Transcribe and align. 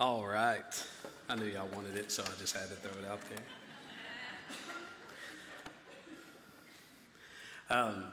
All 0.00 0.26
right. 0.26 0.86
I 1.28 1.36
knew 1.36 1.44
y'all 1.44 1.68
wanted 1.74 1.94
it, 1.94 2.10
so 2.10 2.22
I 2.22 2.40
just 2.40 2.56
had 2.56 2.70
to 2.70 2.74
throw 2.74 2.90
it 3.02 3.06
out 3.06 3.20
there. 7.68 7.78
Um, 7.78 8.04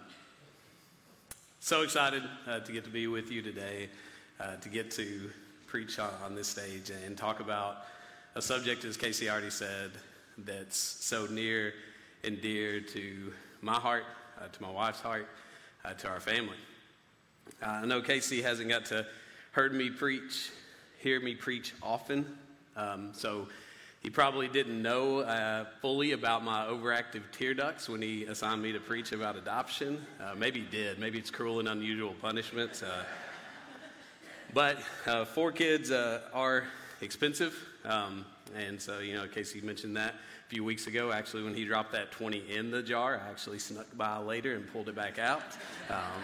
so 1.62 1.84
excited 1.84 2.24
uh, 2.46 2.60
to 2.60 2.72
get 2.74 2.84
to 2.84 2.90
be 2.90 3.08
with 3.08 3.32
you 3.32 3.42
today, 3.42 3.88
uh, 4.42 4.58
to 4.58 4.68
get 4.68 4.92
to 4.92 5.32
preach 5.68 5.98
on, 5.98 6.10
on, 6.26 6.36
this 6.36 6.50
stage 6.50 6.92
and 7.06 7.18
talk 7.18 7.40
about 7.40 7.86
a 8.36 8.42
subject, 8.42 8.84
as 8.84 8.98
Casey 8.98 9.30
already 9.30 9.50
said, 9.50 9.92
that's 10.40 10.76
so 10.76 11.26
near 11.28 11.74
and 12.26 12.42
dear 12.42 12.82
to 12.82 13.32
my 13.62 13.76
heart, 13.76 14.04
uh, 14.42 14.50
to 14.50 14.62
my 14.62 14.70
wife's 14.70 15.00
heart, 15.00 15.30
uh, 15.86 15.94
to 15.94 16.10
our 16.10 16.20
family. 16.20 16.58
Uh, 17.64 17.80
I 17.82 17.86
know 17.86 18.02
Casey 18.02 18.42
hasn't 18.42 18.68
got 18.68 18.84
to 18.88 19.08
heard 19.54 19.74
me 19.74 19.90
preach, 19.90 20.52
hear 21.00 21.20
me 21.20 21.36
preach 21.36 21.74
often, 21.82 22.38
um, 22.76 23.12
so 23.14 23.48
he 24.02 24.10
probably 24.10 24.48
didn't 24.48 24.82
know 24.82 25.20
uh, 25.20 25.66
fully 25.82 26.12
about 26.12 26.44
my 26.44 26.66
overactive 26.66 27.24
tear 27.32 27.54
ducts 27.54 27.90
when 27.90 28.02
he 28.02 28.24
assigned 28.26 28.62
me 28.62 28.72
to 28.72 28.80
preach 28.80 29.12
about 29.12 29.36
adoption. 29.36 30.06
Uh, 30.22 30.36
maybe 30.36 30.62
he 30.62 30.66
did. 30.68 31.00
Maybe 31.00 31.18
it's 31.18 31.30
cruel 31.30 31.60
and 31.60 31.68
unusual 31.68 32.14
punishments. 32.22 32.84
Uh, 32.84 33.04
but 34.54 34.78
uh, 35.06 35.26
four 35.26 35.52
kids 35.52 35.92
uh, 35.92 36.22
are 36.34 36.64
expensive. 37.02 37.54
Um, 37.84 38.26
and 38.56 38.82
so, 38.82 39.00
you 39.00 39.14
know, 39.16 39.28
Casey 39.28 39.62
mentioned 39.62 39.98
that 39.98 40.14
a 40.14 40.50
few 40.50 40.64
weeks 40.64 40.88
ago. 40.88 41.12
Actually, 41.12 41.44
when 41.44 41.54
he 41.54 41.66
dropped 41.66 41.92
that 41.92 42.12
20 42.12 42.44
in 42.50 42.72
the 42.72 42.82
jar, 42.82 43.22
I 43.26 43.30
actually 43.30 43.60
snuck 43.60 43.88
by 43.98 44.18
later 44.18 44.56
and 44.56 44.72
pulled 44.72 44.88
it 44.90 44.96
back 44.96 45.20
out. 45.20 45.44
Um, 45.90 46.22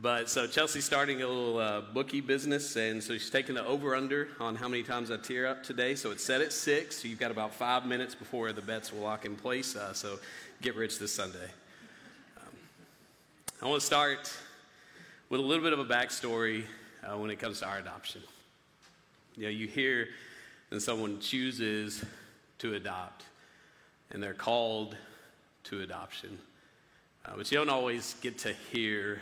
but 0.00 0.30
so 0.30 0.46
Chelsea's 0.46 0.84
starting 0.84 1.22
a 1.22 1.26
little 1.26 1.58
uh, 1.58 1.80
bookie 1.80 2.20
business, 2.20 2.76
and 2.76 3.02
so 3.02 3.14
she's 3.14 3.30
taking 3.30 3.56
the 3.56 3.66
over 3.66 3.96
under 3.96 4.28
on 4.38 4.54
how 4.54 4.68
many 4.68 4.84
times 4.84 5.10
I 5.10 5.16
tear 5.16 5.48
up 5.48 5.64
today. 5.64 5.96
So 5.96 6.12
it's 6.12 6.22
set 6.22 6.40
at 6.40 6.52
six. 6.52 7.02
So 7.02 7.08
you've 7.08 7.18
got 7.18 7.32
about 7.32 7.52
five 7.52 7.84
minutes 7.84 8.14
before 8.14 8.52
the 8.52 8.62
bets 8.62 8.92
will 8.92 9.00
lock 9.00 9.24
in 9.24 9.34
place. 9.34 9.74
Uh, 9.74 9.92
so 9.92 10.20
get 10.62 10.76
rich 10.76 11.00
this 11.00 11.12
Sunday. 11.12 11.50
Um, 12.36 12.52
I 13.60 13.66
want 13.66 13.80
to 13.80 13.86
start 13.86 14.32
with 15.30 15.40
a 15.40 15.42
little 15.42 15.64
bit 15.64 15.72
of 15.72 15.80
a 15.80 15.84
backstory 15.84 16.62
uh, 17.02 17.18
when 17.18 17.30
it 17.30 17.40
comes 17.40 17.58
to 17.60 17.66
our 17.66 17.78
adoption. 17.78 18.22
You 19.36 19.44
know, 19.44 19.50
you 19.50 19.66
hear 19.66 20.10
that 20.70 20.80
someone 20.80 21.18
chooses 21.18 22.04
to 22.58 22.74
adopt, 22.74 23.24
and 24.12 24.22
they're 24.22 24.32
called 24.32 24.96
to 25.64 25.80
adoption, 25.80 26.38
uh, 27.26 27.32
but 27.36 27.50
you 27.50 27.58
don't 27.58 27.68
always 27.68 28.14
get 28.20 28.38
to 28.38 28.52
hear 28.70 29.20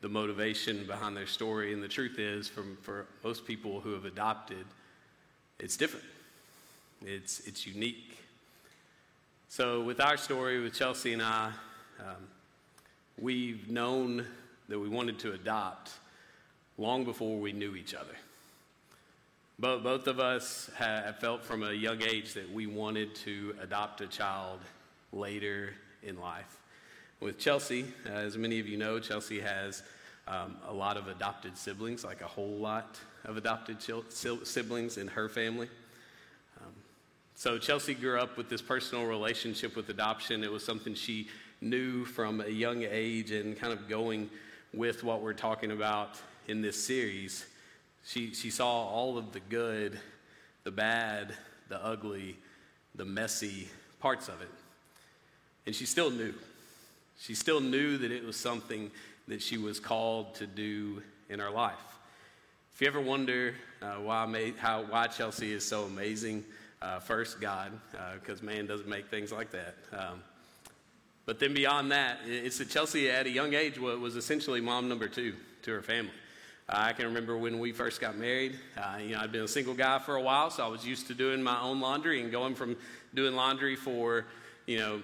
the 0.00 0.08
motivation 0.08 0.86
behind 0.86 1.16
their 1.16 1.26
story. 1.26 1.72
And 1.72 1.82
the 1.82 1.88
truth 1.88 2.18
is, 2.18 2.48
from, 2.48 2.76
for 2.82 3.06
most 3.22 3.46
people 3.46 3.80
who 3.80 3.92
have 3.92 4.04
adopted, 4.04 4.64
it's 5.58 5.76
different, 5.76 6.06
it's, 7.02 7.40
it's 7.40 7.66
unique. 7.66 8.18
So, 9.48 9.82
with 9.82 10.00
our 10.00 10.16
story, 10.16 10.60
with 10.60 10.74
Chelsea 10.74 11.12
and 11.12 11.22
I, 11.22 11.52
um, 11.98 12.28
we've 13.18 13.68
known 13.68 14.24
that 14.68 14.78
we 14.78 14.88
wanted 14.88 15.18
to 15.20 15.32
adopt 15.32 15.90
long 16.78 17.04
before 17.04 17.38
we 17.38 17.52
knew 17.52 17.74
each 17.74 17.94
other. 17.94 18.14
But 19.58 19.82
both 19.82 20.06
of 20.06 20.20
us 20.20 20.70
have 20.76 21.18
felt 21.18 21.44
from 21.44 21.62
a 21.62 21.72
young 21.72 22.00
age 22.00 22.32
that 22.34 22.50
we 22.50 22.66
wanted 22.66 23.14
to 23.16 23.54
adopt 23.60 24.00
a 24.00 24.06
child 24.06 24.60
later 25.12 25.74
in 26.02 26.18
life. 26.18 26.59
With 27.20 27.38
Chelsea, 27.38 27.84
as 28.06 28.38
many 28.38 28.60
of 28.60 28.66
you 28.66 28.78
know, 28.78 28.98
Chelsea 28.98 29.40
has 29.40 29.82
um, 30.26 30.56
a 30.66 30.72
lot 30.72 30.96
of 30.96 31.06
adopted 31.06 31.58
siblings, 31.58 32.02
like 32.02 32.22
a 32.22 32.26
whole 32.26 32.56
lot 32.56 32.98
of 33.26 33.36
adopted 33.36 33.76
siblings 34.42 34.96
in 34.96 35.06
her 35.06 35.28
family. 35.28 35.68
Um, 36.62 36.72
so 37.34 37.58
Chelsea 37.58 37.92
grew 37.92 38.18
up 38.18 38.38
with 38.38 38.48
this 38.48 38.62
personal 38.62 39.04
relationship 39.04 39.76
with 39.76 39.90
adoption. 39.90 40.42
It 40.42 40.50
was 40.50 40.64
something 40.64 40.94
she 40.94 41.28
knew 41.60 42.06
from 42.06 42.40
a 42.40 42.48
young 42.48 42.84
age, 42.84 43.32
and 43.32 43.54
kind 43.54 43.74
of 43.74 43.86
going 43.86 44.30
with 44.72 45.04
what 45.04 45.20
we're 45.20 45.34
talking 45.34 45.72
about 45.72 46.18
in 46.48 46.62
this 46.62 46.82
series, 46.82 47.44
she, 48.02 48.32
she 48.32 48.48
saw 48.48 48.86
all 48.86 49.18
of 49.18 49.32
the 49.32 49.40
good, 49.40 50.00
the 50.64 50.70
bad, 50.70 51.34
the 51.68 51.84
ugly, 51.84 52.38
the 52.94 53.04
messy 53.04 53.68
parts 54.00 54.28
of 54.28 54.40
it. 54.40 54.50
And 55.66 55.74
she 55.74 55.84
still 55.84 56.10
knew. 56.10 56.32
She 57.20 57.34
still 57.34 57.60
knew 57.60 57.98
that 57.98 58.10
it 58.10 58.24
was 58.24 58.36
something 58.36 58.90
that 59.28 59.42
she 59.42 59.58
was 59.58 59.78
called 59.78 60.34
to 60.36 60.46
do 60.46 61.02
in 61.28 61.38
her 61.38 61.50
life. 61.50 61.74
If 62.74 62.80
you 62.80 62.86
ever 62.86 63.00
wonder 63.00 63.54
uh, 63.82 63.96
why, 63.96 64.52
how, 64.58 64.84
why 64.84 65.06
Chelsea 65.06 65.52
is 65.52 65.66
so 65.66 65.84
amazing, 65.84 66.44
uh, 66.80 66.98
first, 66.98 67.38
God, 67.38 67.72
because 68.14 68.40
uh, 68.40 68.44
man 68.44 68.66
doesn't 68.66 68.88
make 68.88 69.08
things 69.08 69.32
like 69.32 69.50
that. 69.50 69.74
Um, 69.92 70.22
but 71.26 71.38
then 71.38 71.52
beyond 71.52 71.92
that, 71.92 72.20
it's 72.24 72.56
that 72.56 72.70
Chelsea 72.70 73.10
at 73.10 73.26
a 73.26 73.30
young 73.30 73.52
age 73.52 73.78
was 73.78 74.16
essentially 74.16 74.62
mom 74.62 74.88
number 74.88 75.06
two 75.06 75.34
to 75.62 75.72
her 75.72 75.82
family. 75.82 76.10
I 76.70 76.94
can 76.94 77.04
remember 77.04 77.36
when 77.36 77.58
we 77.58 77.72
first 77.72 78.00
got 78.00 78.16
married. 78.16 78.58
Uh, 78.78 78.96
you 79.02 79.10
know, 79.10 79.20
I'd 79.20 79.30
been 79.30 79.42
a 79.42 79.48
single 79.48 79.74
guy 79.74 79.98
for 79.98 80.16
a 80.16 80.22
while, 80.22 80.50
so 80.50 80.64
I 80.64 80.68
was 80.68 80.86
used 80.86 81.06
to 81.08 81.14
doing 81.14 81.42
my 81.42 81.60
own 81.60 81.80
laundry 81.80 82.22
and 82.22 82.32
going 82.32 82.54
from 82.54 82.76
doing 83.12 83.34
laundry 83.34 83.76
for, 83.76 84.24
you 84.66 84.78
know, 84.78 85.02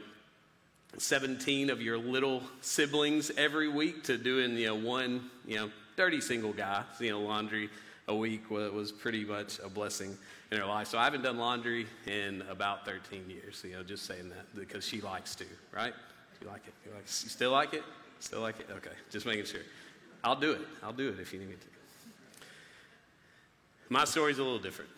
17 0.98 1.70
of 1.70 1.82
your 1.82 1.98
little 1.98 2.42
siblings 2.60 3.30
every 3.36 3.68
week 3.68 4.04
to 4.04 4.16
doing, 4.16 4.56
you 4.56 4.66
know, 4.66 4.74
one, 4.74 5.30
you 5.46 5.56
know, 5.56 5.70
dirty 5.96 6.20
single 6.20 6.52
guy, 6.52 6.82
you 7.00 7.10
know, 7.10 7.20
laundry 7.20 7.68
a 8.08 8.14
week 8.14 8.50
was 8.50 8.92
pretty 8.92 9.24
much 9.24 9.58
a 9.64 9.68
blessing 9.68 10.16
in 10.52 10.58
her 10.58 10.66
life. 10.66 10.86
So 10.88 10.98
I 10.98 11.04
haven't 11.04 11.22
done 11.22 11.38
laundry 11.38 11.86
in 12.06 12.42
about 12.48 12.84
13 12.84 13.28
years, 13.28 13.62
you 13.66 13.72
know, 13.72 13.82
just 13.82 14.06
saying 14.06 14.28
that 14.28 14.54
because 14.54 14.86
she 14.86 15.00
likes 15.00 15.34
to, 15.36 15.44
right? 15.72 15.92
You 16.40 16.46
like 16.48 16.62
it? 16.66 16.74
You, 16.84 16.92
like, 16.92 17.02
you 17.02 17.28
still 17.28 17.50
like 17.50 17.74
it? 17.74 17.82
Still 18.20 18.40
like 18.40 18.60
it? 18.60 18.68
Okay, 18.70 18.94
just 19.10 19.26
making 19.26 19.44
sure. 19.46 19.62
I'll 20.22 20.38
do 20.38 20.52
it. 20.52 20.60
I'll 20.82 20.92
do 20.92 21.08
it 21.08 21.20
if 21.20 21.32
you 21.32 21.40
need 21.40 21.48
me 21.48 21.54
to. 21.54 22.46
My 23.88 24.04
story's 24.04 24.38
a 24.38 24.42
little 24.42 24.58
different. 24.58 24.90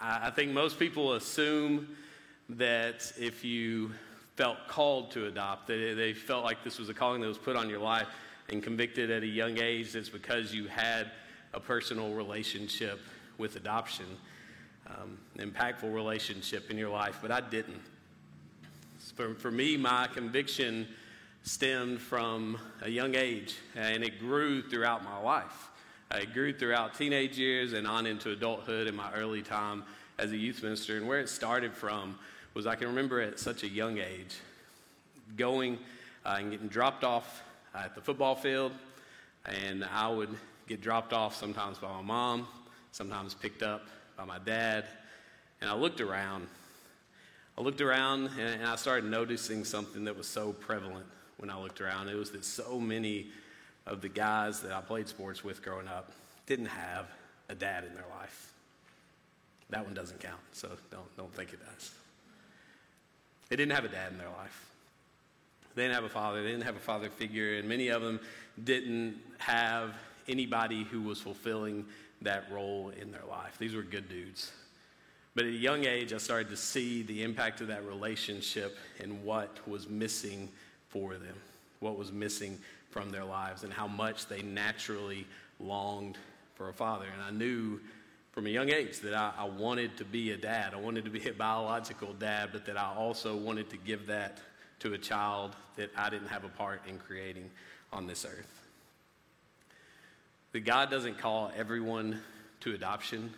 I, 0.00 0.28
I 0.28 0.30
think 0.30 0.52
most 0.52 0.78
people 0.78 1.14
assume 1.14 1.88
that 2.50 3.12
if 3.18 3.44
you 3.44 3.92
felt 4.36 4.58
called 4.68 5.10
to 5.12 5.26
adopt, 5.26 5.66
that 5.68 5.94
they 5.96 6.12
felt 6.12 6.44
like 6.44 6.64
this 6.64 6.78
was 6.78 6.88
a 6.88 6.94
calling 6.94 7.20
that 7.20 7.28
was 7.28 7.38
put 7.38 7.56
on 7.56 7.68
your 7.68 7.78
life 7.78 8.08
and 8.48 8.62
convicted 8.62 9.10
at 9.10 9.22
a 9.22 9.26
young 9.26 9.58
age, 9.58 9.94
it's 9.94 10.08
because 10.08 10.52
you 10.52 10.66
had 10.66 11.10
a 11.54 11.60
personal 11.60 12.12
relationship 12.12 13.00
with 13.38 13.56
adoption, 13.56 14.06
um, 14.88 15.18
impactful 15.38 15.92
relationship 15.92 16.70
in 16.70 16.76
your 16.76 16.90
life, 16.90 17.18
but 17.22 17.30
I 17.30 17.40
didn't. 17.40 17.80
For, 19.14 19.34
for 19.34 19.50
me, 19.50 19.76
my 19.76 20.08
conviction 20.08 20.88
stemmed 21.42 22.00
from 22.00 22.58
a 22.82 22.88
young 22.88 23.14
age, 23.14 23.56
and 23.76 24.02
it 24.02 24.18
grew 24.18 24.62
throughout 24.62 25.04
my 25.04 25.18
life. 25.18 25.70
It 26.10 26.32
grew 26.32 26.52
throughout 26.52 26.94
teenage 26.94 27.38
years 27.38 27.72
and 27.72 27.86
on 27.86 28.06
into 28.06 28.30
adulthood 28.30 28.86
in 28.86 28.94
my 28.94 29.12
early 29.12 29.42
time 29.42 29.84
as 30.18 30.32
a 30.32 30.36
youth 30.36 30.62
minister. 30.62 30.96
And 30.96 31.08
where 31.08 31.20
it 31.20 31.28
started 31.28 31.74
from 31.74 32.18
was 32.54 32.66
I 32.66 32.76
can 32.76 32.86
remember 32.86 33.20
at 33.20 33.38
such 33.38 33.64
a 33.64 33.68
young 33.68 33.98
age 33.98 34.36
going 35.36 35.78
uh, 36.24 36.36
and 36.38 36.52
getting 36.52 36.68
dropped 36.68 37.02
off 37.04 37.42
at 37.74 37.94
the 37.94 38.00
football 38.00 38.36
field, 38.36 38.72
and 39.44 39.84
I 39.84 40.08
would 40.08 40.30
get 40.68 40.80
dropped 40.80 41.12
off 41.12 41.34
sometimes 41.34 41.78
by 41.78 41.88
my 41.88 42.02
mom, 42.02 42.46
sometimes 42.92 43.34
picked 43.34 43.62
up 43.62 43.82
by 44.16 44.24
my 44.24 44.38
dad, 44.38 44.84
and 45.60 45.68
I 45.68 45.74
looked 45.74 46.00
around. 46.00 46.46
I 47.58 47.62
looked 47.62 47.80
around 47.80 48.30
and, 48.38 48.60
and 48.60 48.64
I 48.64 48.76
started 48.76 49.04
noticing 49.08 49.64
something 49.64 50.04
that 50.04 50.16
was 50.16 50.26
so 50.26 50.52
prevalent 50.52 51.06
when 51.38 51.50
I 51.50 51.60
looked 51.60 51.80
around. 51.80 52.08
It 52.08 52.16
was 52.16 52.30
that 52.30 52.44
so 52.44 52.80
many 52.80 53.28
of 53.86 54.00
the 54.00 54.08
guys 54.08 54.60
that 54.62 54.72
I 54.72 54.80
played 54.80 55.08
sports 55.08 55.44
with 55.44 55.62
growing 55.62 55.88
up 55.88 56.10
didn't 56.46 56.66
have 56.66 57.06
a 57.48 57.54
dad 57.54 57.84
in 57.84 57.94
their 57.94 58.06
life. 58.18 58.52
That 59.70 59.84
one 59.84 59.94
doesn't 59.94 60.20
count, 60.20 60.40
so 60.52 60.70
don't, 60.90 61.16
don't 61.16 61.34
think 61.34 61.52
it 61.52 61.60
does. 61.64 61.92
They 63.48 63.56
didn't 63.56 63.72
have 63.72 63.84
a 63.84 63.88
dad 63.88 64.12
in 64.12 64.18
their 64.18 64.28
life. 64.28 64.70
They 65.74 65.82
didn't 65.82 65.94
have 65.94 66.04
a 66.04 66.08
father. 66.08 66.42
They 66.42 66.50
didn't 66.50 66.64
have 66.64 66.76
a 66.76 66.80
father 66.80 67.10
figure, 67.10 67.54
and 67.54 67.68
many 67.68 67.88
of 67.88 68.02
them 68.02 68.20
didn't 68.62 69.16
have 69.38 69.94
anybody 70.28 70.84
who 70.84 71.02
was 71.02 71.20
fulfilling 71.20 71.84
that 72.22 72.50
role 72.50 72.92
in 73.00 73.10
their 73.10 73.24
life. 73.28 73.58
These 73.58 73.74
were 73.74 73.82
good 73.82 74.08
dudes. 74.08 74.52
But 75.34 75.46
at 75.46 75.50
a 75.50 75.56
young 75.56 75.84
age, 75.84 76.12
I 76.12 76.18
started 76.18 76.48
to 76.50 76.56
see 76.56 77.02
the 77.02 77.22
impact 77.22 77.60
of 77.60 77.66
that 77.68 77.84
relationship 77.84 78.78
and 79.00 79.24
what 79.24 79.66
was 79.66 79.88
missing 79.88 80.48
for 80.88 81.14
them, 81.14 81.34
what 81.80 81.98
was 81.98 82.12
missing 82.12 82.58
from 82.90 83.10
their 83.10 83.24
lives, 83.24 83.64
and 83.64 83.72
how 83.72 83.88
much 83.88 84.26
they 84.26 84.42
naturally 84.42 85.26
longed 85.58 86.16
for 86.54 86.68
a 86.68 86.72
father. 86.72 87.06
And 87.12 87.20
I 87.20 87.30
knew 87.30 87.80
from 88.34 88.46
a 88.48 88.50
young 88.50 88.68
age 88.68 88.98
that 88.98 89.14
I, 89.14 89.32
I, 89.38 89.44
wanted 89.44 89.96
to 89.98 90.04
be 90.04 90.32
a 90.32 90.36
dad. 90.36 90.74
I 90.74 90.76
wanted 90.78 91.04
to 91.04 91.10
be 91.10 91.28
a 91.28 91.32
biological 91.32 92.12
dad, 92.14 92.48
but 92.50 92.66
that 92.66 92.76
I 92.76 92.92
also 92.92 93.36
wanted 93.36 93.70
to 93.70 93.76
give 93.76 94.08
that 94.08 94.38
to 94.80 94.92
a 94.92 94.98
child 94.98 95.54
that 95.76 95.92
I 95.96 96.10
didn't 96.10 96.26
have 96.26 96.42
a 96.42 96.48
part 96.48 96.82
in 96.88 96.98
creating 96.98 97.48
on 97.92 98.08
this 98.08 98.24
earth. 98.24 98.60
That 100.50 100.64
God 100.64 100.90
doesn't 100.90 101.16
call 101.18 101.52
everyone 101.56 102.20
to 102.62 102.74
adoption, 102.74 103.32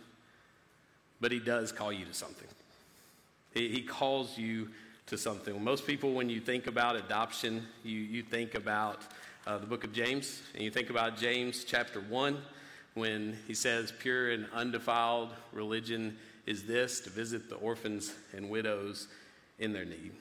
but 1.21 1.31
He 1.31 1.37
does 1.37 1.71
call 1.71 1.93
you 1.93 2.05
to 2.05 2.13
something. 2.13 2.47
He, 3.53 3.69
he 3.69 3.81
calls 3.83 4.35
you 4.35 4.69
to 5.05 5.17
something. 5.17 5.63
Most 5.63 5.85
people, 5.85 6.13
when 6.13 6.27
you 6.27 6.41
think 6.41 6.65
about 6.65 6.95
adoption, 6.95 7.67
you, 7.83 7.99
you 7.99 8.23
think 8.23 8.55
about 8.55 9.03
uh, 9.45 9.59
the 9.59 9.67
book 9.67 9.83
of 9.83 9.93
James, 9.93 10.41
and 10.55 10.63
you 10.63 10.71
think 10.71 10.89
about 10.89 11.17
James 11.17 11.65
chapter 11.65 12.01
1 12.01 12.39
when 12.97 13.37
he 13.47 13.53
says, 13.53 13.93
Pure 13.99 14.31
and 14.31 14.47
undefiled 14.53 15.29
religion 15.53 16.17
is 16.45 16.63
this 16.63 16.99
to 17.01 17.09
visit 17.09 17.49
the 17.49 17.55
orphans 17.55 18.13
and 18.35 18.49
widows 18.49 19.07
in 19.59 19.73
their 19.73 19.85
need. 19.85 20.11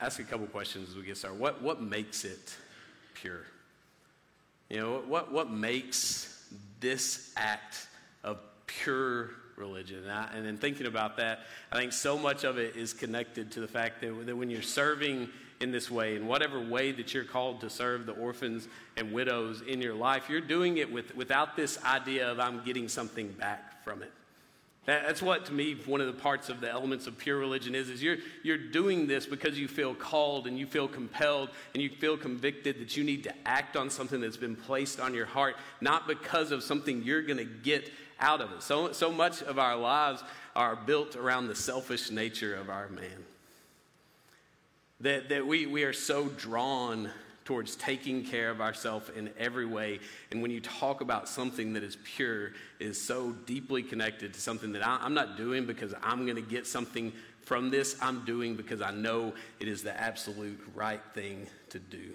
Ask 0.00 0.18
a 0.18 0.24
couple 0.24 0.46
questions 0.46 0.90
as 0.90 0.96
we 0.96 1.02
get 1.02 1.16
started. 1.16 1.40
What, 1.40 1.62
what 1.62 1.80
makes 1.80 2.24
it 2.24 2.56
pure? 3.14 3.46
You 4.68 4.80
know, 4.80 5.02
what, 5.06 5.30
what 5.30 5.50
makes 5.50 6.44
this 6.80 7.32
act 7.36 7.86
of 8.24 8.38
pure 8.66 9.30
religion. 9.56 9.98
And, 9.98 10.10
I, 10.10 10.28
and 10.34 10.46
in 10.46 10.58
thinking 10.58 10.86
about 10.86 11.16
that, 11.18 11.40
I 11.70 11.76
think 11.76 11.92
so 11.92 12.18
much 12.18 12.44
of 12.44 12.58
it 12.58 12.74
is 12.74 12.92
connected 12.92 13.52
to 13.52 13.60
the 13.60 13.68
fact 13.68 14.00
that, 14.00 14.26
that 14.26 14.36
when 14.36 14.50
you're 14.50 14.62
serving 14.62 15.28
in 15.62 15.70
this 15.70 15.90
way, 15.90 16.16
in 16.16 16.26
whatever 16.26 16.60
way 16.60 16.90
that 16.92 17.14
you're 17.14 17.24
called 17.24 17.60
to 17.60 17.70
serve 17.70 18.04
the 18.04 18.12
orphans 18.12 18.66
and 18.96 19.12
widows 19.12 19.62
in 19.62 19.80
your 19.80 19.94
life, 19.94 20.28
you're 20.28 20.40
doing 20.40 20.78
it 20.78 20.92
with, 20.92 21.14
without 21.14 21.56
this 21.56 21.82
idea 21.84 22.30
of 22.30 22.40
I'm 22.40 22.64
getting 22.64 22.88
something 22.88 23.28
back 23.32 23.84
from 23.84 24.02
it. 24.02 24.12
That's 24.84 25.22
what, 25.22 25.46
to 25.46 25.52
me, 25.52 25.76
one 25.86 26.00
of 26.00 26.08
the 26.08 26.20
parts 26.20 26.48
of 26.48 26.60
the 26.60 26.68
elements 26.68 27.06
of 27.06 27.16
pure 27.16 27.38
religion 27.38 27.76
is, 27.76 27.88
is 27.88 28.02
you're, 28.02 28.16
you're 28.42 28.58
doing 28.58 29.06
this 29.06 29.26
because 29.26 29.56
you 29.56 29.68
feel 29.68 29.94
called 29.94 30.48
and 30.48 30.58
you 30.58 30.66
feel 30.66 30.88
compelled 30.88 31.50
and 31.72 31.80
you 31.80 31.88
feel 31.88 32.16
convicted 32.16 32.80
that 32.80 32.96
you 32.96 33.04
need 33.04 33.22
to 33.22 33.32
act 33.46 33.76
on 33.76 33.88
something 33.88 34.20
that's 34.20 34.36
been 34.36 34.56
placed 34.56 34.98
on 34.98 35.14
your 35.14 35.26
heart, 35.26 35.54
not 35.80 36.08
because 36.08 36.50
of 36.50 36.64
something 36.64 37.04
you're 37.04 37.22
going 37.22 37.38
to 37.38 37.44
get 37.44 37.88
out 38.18 38.40
of 38.40 38.50
it. 38.50 38.62
So, 38.64 38.90
so 38.90 39.12
much 39.12 39.40
of 39.42 39.60
our 39.60 39.76
lives 39.76 40.24
are 40.56 40.74
built 40.74 41.14
around 41.14 41.46
the 41.46 41.54
selfish 41.54 42.10
nature 42.10 42.56
of 42.56 42.68
our 42.68 42.88
man. 42.88 43.24
That, 45.02 45.28
that 45.30 45.44
we, 45.44 45.66
we 45.66 45.82
are 45.82 45.92
so 45.92 46.28
drawn 46.28 47.10
towards 47.44 47.74
taking 47.74 48.24
care 48.24 48.50
of 48.50 48.60
ourselves 48.60 49.10
in 49.16 49.30
every 49.36 49.66
way. 49.66 49.98
And 50.30 50.40
when 50.40 50.52
you 50.52 50.60
talk 50.60 51.00
about 51.00 51.28
something 51.28 51.72
that 51.72 51.82
is 51.82 51.96
pure, 52.04 52.52
is 52.78 53.00
so 53.00 53.32
deeply 53.32 53.82
connected 53.82 54.32
to 54.34 54.40
something 54.40 54.70
that 54.72 54.86
I, 54.86 55.04
am 55.04 55.12
not 55.12 55.36
doing 55.36 55.66
because 55.66 55.92
I'm 56.04 56.24
going 56.24 56.36
to 56.36 56.42
get 56.42 56.68
something 56.68 57.12
from 57.44 57.68
this. 57.70 57.96
I'm 58.00 58.24
doing 58.24 58.54
because 58.54 58.80
I 58.80 58.92
know 58.92 59.32
it 59.58 59.66
is 59.66 59.82
the 59.82 60.00
absolute 60.00 60.60
right 60.72 61.02
thing 61.14 61.48
to 61.70 61.80
do. 61.80 62.14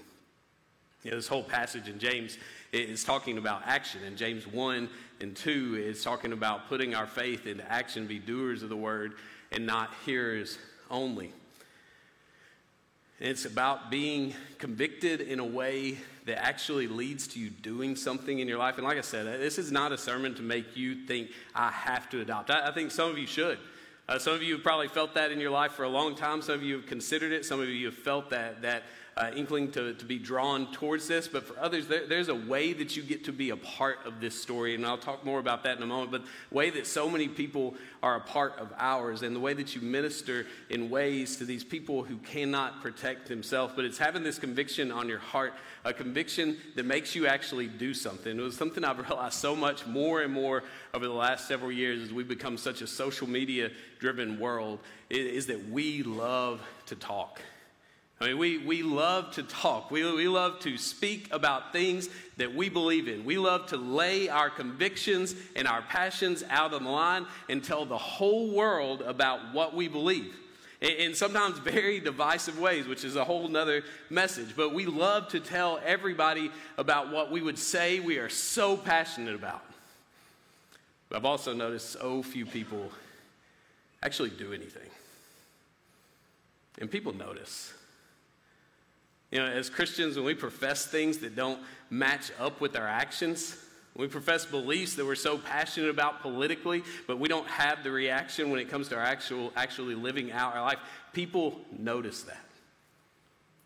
You 1.03 1.11
know, 1.11 1.17
this 1.17 1.27
whole 1.27 1.43
passage 1.43 1.89
in 1.89 1.99
James 1.99 2.37
is 2.71 3.03
talking 3.03 3.37
about 3.37 3.63
action. 3.65 4.03
In 4.03 4.15
James 4.15 4.47
1 4.47 4.89
and 5.19 5.35
2, 5.35 5.75
it's 5.75 6.03
talking 6.03 6.31
about 6.31 6.69
putting 6.69 6.95
our 6.95 7.05
faith 7.05 7.47
into 7.47 7.69
action, 7.69 8.07
be 8.07 8.17
doers 8.17 8.63
of 8.63 8.69
the 8.69 8.77
word, 8.77 9.15
and 9.51 9.65
not 9.65 9.89
hearers 10.05 10.57
only. 10.89 11.33
It's 13.19 13.45
about 13.45 13.89
being 13.89 14.35
convicted 14.59 15.21
in 15.21 15.39
a 15.39 15.45
way 15.45 15.97
that 16.25 16.43
actually 16.43 16.87
leads 16.87 17.27
to 17.29 17.39
you 17.39 17.49
doing 17.49 17.95
something 17.95 18.39
in 18.39 18.47
your 18.47 18.59
life. 18.59 18.77
And 18.77 18.85
like 18.85 18.97
I 18.97 19.01
said, 19.01 19.25
this 19.39 19.57
is 19.57 19.71
not 19.71 19.91
a 19.91 19.97
sermon 19.97 20.35
to 20.35 20.43
make 20.43 20.77
you 20.77 21.05
think, 21.05 21.31
I 21.55 21.71
have 21.71 22.09
to 22.11 22.21
adopt. 22.21 22.51
I, 22.51 22.67
I 22.67 22.71
think 22.71 22.91
some 22.91 23.09
of 23.09 23.17
you 23.17 23.25
should. 23.25 23.57
Uh, 24.07 24.19
some 24.19 24.33
of 24.33 24.43
you 24.43 24.53
have 24.53 24.63
probably 24.63 24.87
felt 24.87 25.15
that 25.15 25.31
in 25.31 25.39
your 25.39 25.49
life 25.49 25.71
for 25.71 25.83
a 25.83 25.89
long 25.89 26.15
time. 26.15 26.41
Some 26.41 26.55
of 26.55 26.63
you 26.63 26.75
have 26.75 26.85
considered 26.85 27.31
it. 27.31 27.43
Some 27.43 27.59
of 27.59 27.67
you 27.67 27.87
have 27.87 27.95
felt 27.95 28.29
that, 28.29 28.61
that 28.61 28.83
uh, 29.17 29.31
inkling 29.35 29.71
to, 29.71 29.93
to 29.95 30.05
be 30.05 30.19
drawn 30.19 30.71
towards 30.71 31.07
this, 31.07 31.27
but 31.27 31.43
for 31.43 31.57
others, 31.59 31.87
there, 31.87 32.05
there's 32.05 32.29
a 32.29 32.35
way 32.35 32.71
that 32.73 32.95
you 32.95 33.01
get 33.01 33.23
to 33.25 33.31
be 33.31 33.49
a 33.49 33.57
part 33.57 33.97
of 34.05 34.21
this 34.21 34.39
story, 34.39 34.75
and 34.75 34.85
I'll 34.85 34.97
talk 34.97 35.25
more 35.25 35.39
about 35.39 35.63
that 35.63 35.77
in 35.77 35.83
a 35.83 35.87
moment. 35.87 36.11
But 36.11 36.23
the 36.49 36.55
way 36.55 36.69
that 36.69 36.85
so 36.85 37.09
many 37.09 37.27
people 37.27 37.73
are 38.03 38.15
a 38.15 38.19
part 38.19 38.59
of 38.59 38.71
ours, 38.77 39.23
and 39.23 39.35
the 39.35 39.39
way 39.39 39.55
that 39.55 39.75
you 39.75 39.81
minister 39.81 40.45
in 40.69 40.91
ways 40.91 41.37
to 41.37 41.45
these 41.45 41.63
people 41.63 42.03
who 42.03 42.17
cannot 42.17 42.81
protect 42.81 43.27
themselves, 43.27 43.73
but 43.75 43.85
it's 43.85 43.97
having 43.97 44.23
this 44.23 44.37
conviction 44.37 44.91
on 44.91 45.09
your 45.09 45.19
heart, 45.19 45.55
a 45.83 45.93
conviction 45.93 46.57
that 46.75 46.85
makes 46.85 47.15
you 47.15 47.25
actually 47.25 47.67
do 47.67 47.95
something. 47.95 48.37
It 48.37 48.41
was 48.41 48.55
something 48.55 48.83
I've 48.83 48.99
realized 49.09 49.33
so 49.33 49.55
much 49.55 49.87
more 49.87 50.21
and 50.21 50.31
more 50.31 50.63
over 50.93 51.05
the 51.05 51.13
last 51.13 51.47
several 51.47 51.71
years 51.71 52.03
as 52.03 52.13
we've 52.13 52.27
become 52.27 52.55
such 52.55 52.81
a 52.81 52.87
social 52.87 53.27
media 53.27 53.71
driven 53.99 54.39
world, 54.39 54.77
is 55.09 55.47
that 55.47 55.69
we 55.69 56.03
love 56.03 56.61
to 56.85 56.95
talk. 56.95 57.41
I 58.19 58.29
mean, 58.29 58.37
we, 58.39 58.57
we 58.57 58.81
love 58.81 59.31
to 59.33 59.43
talk. 59.43 59.91
We, 59.91 60.03
we 60.11 60.27
love 60.27 60.59
to 60.61 60.75
speak 60.77 61.31
about 61.31 61.71
things 61.71 62.09
that 62.37 62.53
we 62.53 62.67
believe 62.67 63.07
in. 63.07 63.25
We 63.25 63.37
love 63.37 63.67
to 63.67 63.77
lay 63.77 64.27
our 64.27 64.49
convictions 64.49 65.35
and 65.55 65.67
our 65.67 65.83
passions 65.83 66.43
out 66.49 66.73
on 66.73 66.83
the 66.83 66.89
line 66.89 67.27
and 67.47 67.63
tell 67.63 67.85
the 67.85 67.97
whole 67.97 68.49
world 68.51 69.01
about 69.03 69.53
what 69.53 69.75
we 69.75 69.87
believe. 69.87 70.35
In, 70.81 71.13
sometimes 71.13 71.59
very 71.59 71.99
divisive 71.99 72.59
ways, 72.59 72.87
which 72.87 73.03
is 73.03 73.15
a 73.15 73.23
whole 73.23 73.47
nother 73.47 73.83
message. 74.09 74.55
But 74.55 74.73
we 74.73 74.87
love 74.87 75.27
to 75.29 75.39
tell 75.39 75.79
everybody 75.85 76.49
about 76.77 77.11
what 77.11 77.31
we 77.31 77.41
would 77.41 77.57
say 77.59 77.99
we 77.99 78.17
are 78.17 78.29
so 78.29 78.77
passionate 78.77 79.35
about. 79.35 79.63
But 81.09 81.17
I've 81.17 81.25
also 81.25 81.53
noticed 81.53 81.93
so 81.93 82.23
few 82.23 82.47
people 82.47 82.91
actually 84.01 84.31
do 84.31 84.53
anything. 84.53 84.89
And 86.79 86.89
people 86.89 87.13
notice. 87.13 87.73
You 89.31 89.39
know, 89.39 89.45
as 89.45 89.69
Christians, 89.69 90.15
when 90.15 90.25
we 90.25 90.33
profess 90.33 90.85
things 90.85 91.17
that 91.19 91.35
don't 91.35 91.59
match 91.89 92.31
up 92.39 92.61
with 92.61 92.77
our 92.77 92.87
actions, 92.87 93.57
we 93.95 94.07
profess 94.07 94.45
beliefs 94.45 94.95
that 94.95 95.05
we're 95.05 95.15
so 95.15 95.37
passionate 95.37 95.89
about 95.89 96.21
politically, 96.21 96.83
but 97.07 97.19
we 97.19 97.27
don't 97.27 97.47
have 97.47 97.83
the 97.83 97.91
reaction 97.91 98.51
when 98.51 98.59
it 98.59 98.69
comes 98.69 98.87
to 98.89 98.95
our 98.95 99.03
actual 99.03 99.51
actually 99.55 99.95
living 99.95 100.31
out 100.31 100.55
our 100.55 100.61
life, 100.61 100.79
people 101.13 101.59
notice 101.77 102.21
that. 102.23 102.46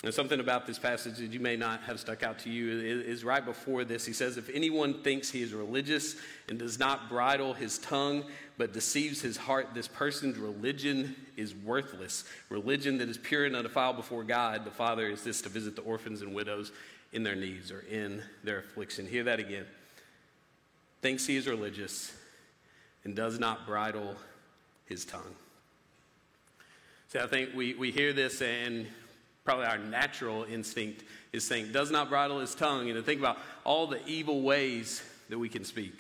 And 0.04 0.12
something 0.12 0.40
about 0.40 0.66
this 0.66 0.80
passage 0.80 1.18
that 1.18 1.32
you 1.32 1.40
may 1.40 1.56
not 1.56 1.84
have 1.84 2.00
stuck 2.00 2.24
out 2.24 2.40
to 2.40 2.50
you 2.50 3.02
is 3.02 3.24
right 3.24 3.46
before 3.46 3.84
this. 3.84 4.04
He 4.04 4.14
says, 4.14 4.36
If 4.36 4.50
anyone 4.50 5.04
thinks 5.04 5.30
he 5.30 5.44
is 5.44 5.54
religious 5.54 6.16
and 6.50 6.58
does 6.58 6.80
not 6.80 7.08
bridle 7.08 7.54
his 7.54 7.78
tongue, 7.78 8.24
but 8.58 8.74
deceives 8.74 9.22
his 9.22 9.38
heart, 9.38 9.70
this 9.76 9.88
person's 9.88 10.40
religion 10.40 11.16
is 11.38 11.54
worthless. 11.54 12.24
Religion 12.50 12.98
that 12.98 13.10
is 13.10 13.20
pure 13.20 13.46
and 13.46 13.56
undefiled 13.56 13.96
before 13.96 14.24
God, 14.24 14.66
the 14.66 14.72
Father, 14.72 15.08
is 15.08 15.24
this 15.24 15.40
to 15.44 15.50
visit 15.50 15.76
the 15.76 15.84
orphans 15.84 16.24
and 16.24 16.34
widows 16.34 16.72
in 17.14 17.22
their 17.22 17.36
needs 17.36 17.72
or 17.72 17.82
in 17.82 18.24
their 18.44 18.60
affliction. 18.60 19.06
Hear 19.06 19.26
that 19.26 19.40
again. 19.40 19.66
Thinks 21.04 21.28
he 21.28 21.36
is 21.36 21.48
religious 21.48 22.12
and 23.04 23.16
does 23.16 23.40
not 23.40 23.68
bridle 23.68 24.16
his 24.86 25.06
tongue. 25.06 25.36
See, 27.10 27.20
I 27.20 27.28
think 27.28 27.50
we, 27.54 27.76
we 27.76 27.92
hear 27.92 28.14
this 28.14 28.42
and 28.42 28.88
probably 29.44 29.66
our 29.66 29.78
natural 29.78 30.44
instinct 30.44 31.04
is 31.34 31.44
saying, 31.44 31.72
does 31.72 31.92
not 31.92 32.10
bridle 32.10 32.40
his 32.40 32.54
tongue, 32.54 32.88
and 32.90 32.96
to 32.96 33.02
think 33.02 33.20
about 33.20 33.38
all 33.64 33.88
the 33.88 34.06
evil 34.06 34.42
ways 34.42 35.04
that 35.30 35.40
we 35.40 35.50
can 35.50 35.64
speak, 35.64 35.98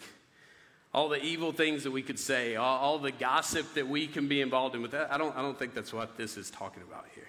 all 0.94 1.10
the 1.10 1.22
evil 1.24 1.52
things 1.52 1.84
that 1.84 1.92
we 1.92 2.02
could 2.02 2.20
say, 2.20 2.56
all, 2.56 2.78
all 2.78 3.00
the 3.00 3.12
gossip 3.12 3.74
that 3.74 3.88
we 3.88 4.08
can 4.08 4.28
be 4.28 4.42
involved 4.42 4.76
in 4.76 4.82
with 4.82 4.92
that. 4.92 5.12
I 5.12 5.18
don't, 5.18 5.36
I 5.36 5.42
don't 5.42 5.58
think 5.58 5.74
that's 5.74 5.94
what 5.94 6.18
this 6.18 6.38
is 6.38 6.52
talking 6.52 6.84
about 6.84 7.06
here. 7.16 7.28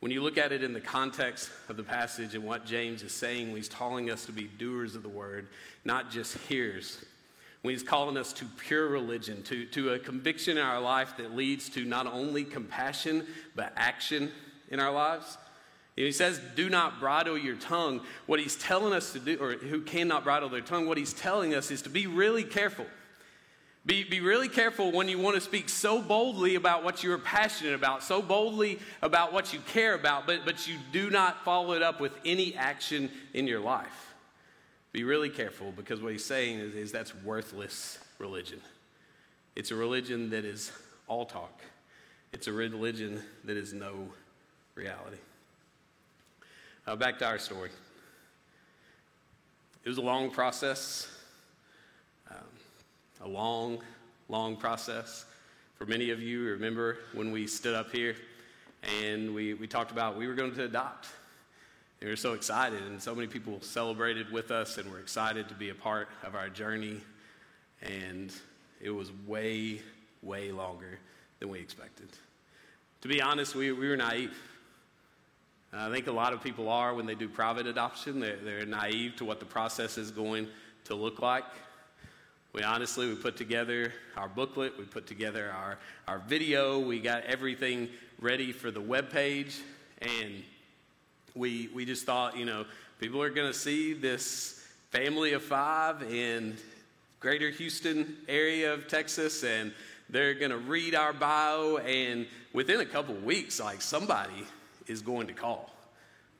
When 0.00 0.12
you 0.12 0.22
look 0.22 0.38
at 0.38 0.52
it 0.52 0.62
in 0.62 0.72
the 0.72 0.80
context 0.80 1.50
of 1.68 1.76
the 1.76 1.82
passage 1.82 2.36
and 2.36 2.44
what 2.44 2.64
James 2.64 3.02
is 3.02 3.12
saying, 3.12 3.54
he's 3.54 3.68
calling 3.68 4.10
us 4.10 4.26
to 4.26 4.32
be 4.32 4.44
doers 4.44 4.94
of 4.94 5.02
the 5.02 5.08
word, 5.08 5.48
not 5.84 6.10
just 6.10 6.38
hearers, 6.38 7.04
when 7.62 7.74
he's 7.74 7.82
calling 7.82 8.16
us 8.16 8.32
to 8.34 8.44
pure 8.44 8.86
religion, 8.86 9.42
to, 9.42 9.66
to 9.66 9.94
a 9.94 9.98
conviction 9.98 10.56
in 10.56 10.64
our 10.64 10.80
life 10.80 11.16
that 11.16 11.34
leads 11.34 11.68
to 11.70 11.84
not 11.84 12.06
only 12.06 12.44
compassion, 12.44 13.26
but 13.56 13.72
action 13.76 14.30
in 14.70 14.80
our 14.80 14.92
lives. 14.92 15.38
He 15.96 16.12
says, 16.12 16.40
Do 16.54 16.68
not 16.68 17.00
bridle 17.00 17.36
your 17.36 17.56
tongue. 17.56 18.02
What 18.26 18.40
he's 18.40 18.56
telling 18.56 18.92
us 18.92 19.12
to 19.14 19.18
do, 19.18 19.38
or 19.40 19.52
who 19.52 19.80
cannot 19.80 20.24
bridle 20.24 20.48
their 20.48 20.60
tongue, 20.60 20.86
what 20.86 20.98
he's 20.98 21.12
telling 21.12 21.54
us 21.54 21.70
is 21.70 21.82
to 21.82 21.90
be 21.90 22.06
really 22.06 22.44
careful. 22.44 22.86
Be, 23.86 24.04
be 24.04 24.20
really 24.20 24.48
careful 24.48 24.92
when 24.92 25.08
you 25.08 25.18
want 25.18 25.36
to 25.36 25.40
speak 25.40 25.68
so 25.68 26.02
boldly 26.02 26.56
about 26.56 26.84
what 26.84 27.02
you're 27.02 27.16
passionate 27.16 27.74
about, 27.74 28.02
so 28.02 28.20
boldly 28.20 28.78
about 29.00 29.32
what 29.32 29.52
you 29.52 29.60
care 29.60 29.94
about, 29.94 30.26
but, 30.26 30.40
but 30.44 30.68
you 30.68 30.76
do 30.92 31.08
not 31.08 31.42
follow 31.42 31.72
it 31.72 31.82
up 31.82 31.98
with 31.98 32.12
any 32.24 32.54
action 32.54 33.10
in 33.32 33.46
your 33.46 33.60
life. 33.60 34.14
Be 34.92 35.04
really 35.04 35.30
careful 35.30 35.72
because 35.72 36.02
what 36.02 36.12
he's 36.12 36.24
saying 36.24 36.58
is, 36.58 36.74
is 36.74 36.92
that's 36.92 37.14
worthless 37.14 37.98
religion. 38.18 38.60
It's 39.56 39.70
a 39.70 39.74
religion 39.74 40.30
that 40.30 40.44
is 40.44 40.70
all 41.06 41.24
talk, 41.24 41.60
it's 42.32 42.46
a 42.46 42.52
religion 42.52 43.22
that 43.44 43.56
is 43.56 43.72
no 43.72 44.08
reality. 44.78 45.16
Uh, 46.86 46.94
back 46.94 47.18
to 47.18 47.26
our 47.26 47.38
story. 47.38 47.70
It 49.82 49.88
was 49.88 49.98
a 49.98 50.02
long 50.02 50.30
process, 50.30 51.08
um, 52.30 52.36
a 53.24 53.28
long, 53.28 53.80
long 54.28 54.56
process. 54.56 55.24
For 55.74 55.84
many 55.84 56.10
of 56.10 56.22
you, 56.22 56.44
remember 56.44 56.98
when 57.12 57.32
we 57.32 57.48
stood 57.48 57.74
up 57.74 57.90
here 57.90 58.14
and 59.02 59.34
we, 59.34 59.54
we 59.54 59.66
talked 59.66 59.90
about 59.90 60.16
we 60.16 60.28
were 60.28 60.34
going 60.34 60.54
to 60.54 60.64
adopt. 60.64 61.08
we 62.00 62.06
were 62.06 62.14
so 62.14 62.34
excited, 62.34 62.80
and 62.84 63.02
so 63.02 63.16
many 63.16 63.26
people 63.26 63.60
celebrated 63.60 64.30
with 64.30 64.52
us, 64.52 64.78
and 64.78 64.88
were 64.92 65.00
excited 65.00 65.48
to 65.48 65.54
be 65.56 65.70
a 65.70 65.74
part 65.74 66.08
of 66.22 66.36
our 66.36 66.48
journey. 66.48 67.00
And 67.82 68.32
it 68.80 68.90
was 68.90 69.10
way, 69.26 69.80
way 70.22 70.52
longer 70.52 71.00
than 71.40 71.48
we 71.48 71.58
expected. 71.58 72.08
To 73.00 73.08
be 73.08 73.20
honest, 73.20 73.56
we, 73.56 73.72
we 73.72 73.88
were 73.88 73.96
naive. 73.96 74.38
I 75.72 75.90
think 75.90 76.06
a 76.06 76.12
lot 76.12 76.32
of 76.32 76.42
people 76.42 76.70
are 76.70 76.94
when 76.94 77.04
they 77.04 77.14
do 77.14 77.28
private 77.28 77.66
adoption. 77.66 78.20
They're, 78.20 78.36
they're 78.36 78.66
naive 78.66 79.16
to 79.16 79.24
what 79.24 79.38
the 79.38 79.46
process 79.46 79.98
is 79.98 80.10
going 80.10 80.48
to 80.84 80.94
look 80.94 81.20
like. 81.20 81.44
We 82.54 82.62
honestly, 82.62 83.06
we 83.06 83.14
put 83.14 83.36
together 83.36 83.92
our 84.16 84.28
booklet, 84.28 84.78
we 84.78 84.84
put 84.84 85.06
together 85.06 85.52
our, 85.54 85.78
our 86.08 86.20
video, 86.20 86.78
we 86.78 86.98
got 86.98 87.24
everything 87.24 87.88
ready 88.20 88.52
for 88.52 88.70
the 88.70 88.80
web 88.80 89.10
page, 89.10 89.60
and 90.00 90.42
we, 91.34 91.68
we 91.74 91.84
just 91.84 92.06
thought, 92.06 92.38
you 92.38 92.46
know, 92.46 92.64
people 92.98 93.20
are 93.20 93.28
going 93.28 93.52
to 93.52 93.56
see 93.56 93.92
this 93.92 94.66
family 94.90 95.34
of 95.34 95.42
five 95.42 96.02
in 96.02 96.56
greater 97.20 97.50
Houston 97.50 98.16
area 98.26 98.72
of 98.72 98.88
Texas, 98.88 99.44
and 99.44 99.70
they're 100.08 100.34
going 100.34 100.50
to 100.50 100.56
read 100.56 100.94
our 100.94 101.12
bio, 101.12 101.76
and 101.76 102.26
within 102.54 102.80
a 102.80 102.86
couple 102.86 103.14
weeks, 103.16 103.60
like 103.60 103.82
somebody 103.82 104.46
is 104.88 105.02
going 105.02 105.26
to 105.28 105.32
call. 105.32 105.70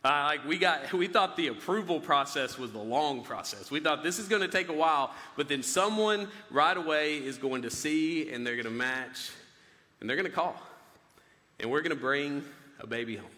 Uh, 0.05 0.25
like 0.25 0.45
we 0.47 0.59
got, 0.59 0.93
we 0.93 1.07
thought 1.07 1.37
the 1.37 1.49
approval 1.49 2.01
process 2.01 2.59
was 2.59 2.73
the 2.73 2.79
long 2.79 3.23
process. 3.23 3.71
We 3.71 3.81
thought 3.81 4.03
this 4.03 4.19
is 4.19 4.29
going 4.29 4.43
to 4.43 4.49
take 4.49 4.69
a 4.69 4.73
while, 4.73 5.13
but 5.37 5.49
then 5.49 5.63
someone 5.63 6.29
right 6.51 6.77
away 6.77 7.17
is 7.17 7.37
going 7.37 7.63
to 7.63 7.71
see, 7.71 8.31
and 8.31 8.47
they're 8.47 8.57
going 8.57 8.65
to 8.65 8.71
match, 8.71 9.31
and 10.01 10.09
they're 10.09 10.17
going 10.17 10.29
to 10.29 10.35
call, 10.35 10.61
and 11.61 11.71
we're 11.71 11.83
going 11.83 11.95
to 11.95 12.01
bring 12.01 12.45
a 12.81 12.87
baby 12.87 13.17
home. 13.17 13.31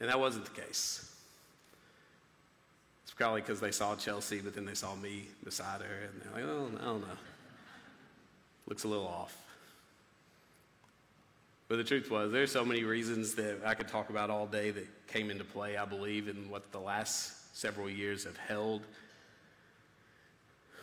And 0.00 0.08
that 0.08 0.18
wasn't 0.18 0.46
the 0.46 0.60
case. 0.60 1.06
It's 3.04 3.12
probably 3.12 3.42
because 3.42 3.60
they 3.60 3.70
saw 3.70 3.94
Chelsea, 3.96 4.40
but 4.40 4.54
then 4.54 4.64
they 4.64 4.74
saw 4.74 4.94
me 4.96 5.26
beside 5.44 5.82
her, 5.82 6.08
and 6.10 6.22
they're 6.22 6.42
like, 6.42 6.50
oh, 6.50 6.70
I 6.80 6.84
don't 6.84 7.00
know. 7.02 7.16
Looks 8.66 8.84
a 8.84 8.88
little 8.88 9.06
off. 9.06 9.36
But 11.70 11.76
the 11.76 11.84
truth 11.84 12.10
was, 12.10 12.32
there's 12.32 12.50
so 12.50 12.64
many 12.64 12.82
reasons 12.82 13.36
that 13.36 13.60
I 13.64 13.74
could 13.74 13.86
talk 13.86 14.10
about 14.10 14.28
all 14.28 14.44
day 14.44 14.72
that 14.72 15.06
came 15.06 15.30
into 15.30 15.44
play, 15.44 15.76
I 15.76 15.84
believe, 15.84 16.26
in 16.26 16.50
what 16.50 16.72
the 16.72 16.80
last 16.80 17.56
several 17.56 17.88
years 17.88 18.24
have 18.24 18.36
held. 18.36 18.82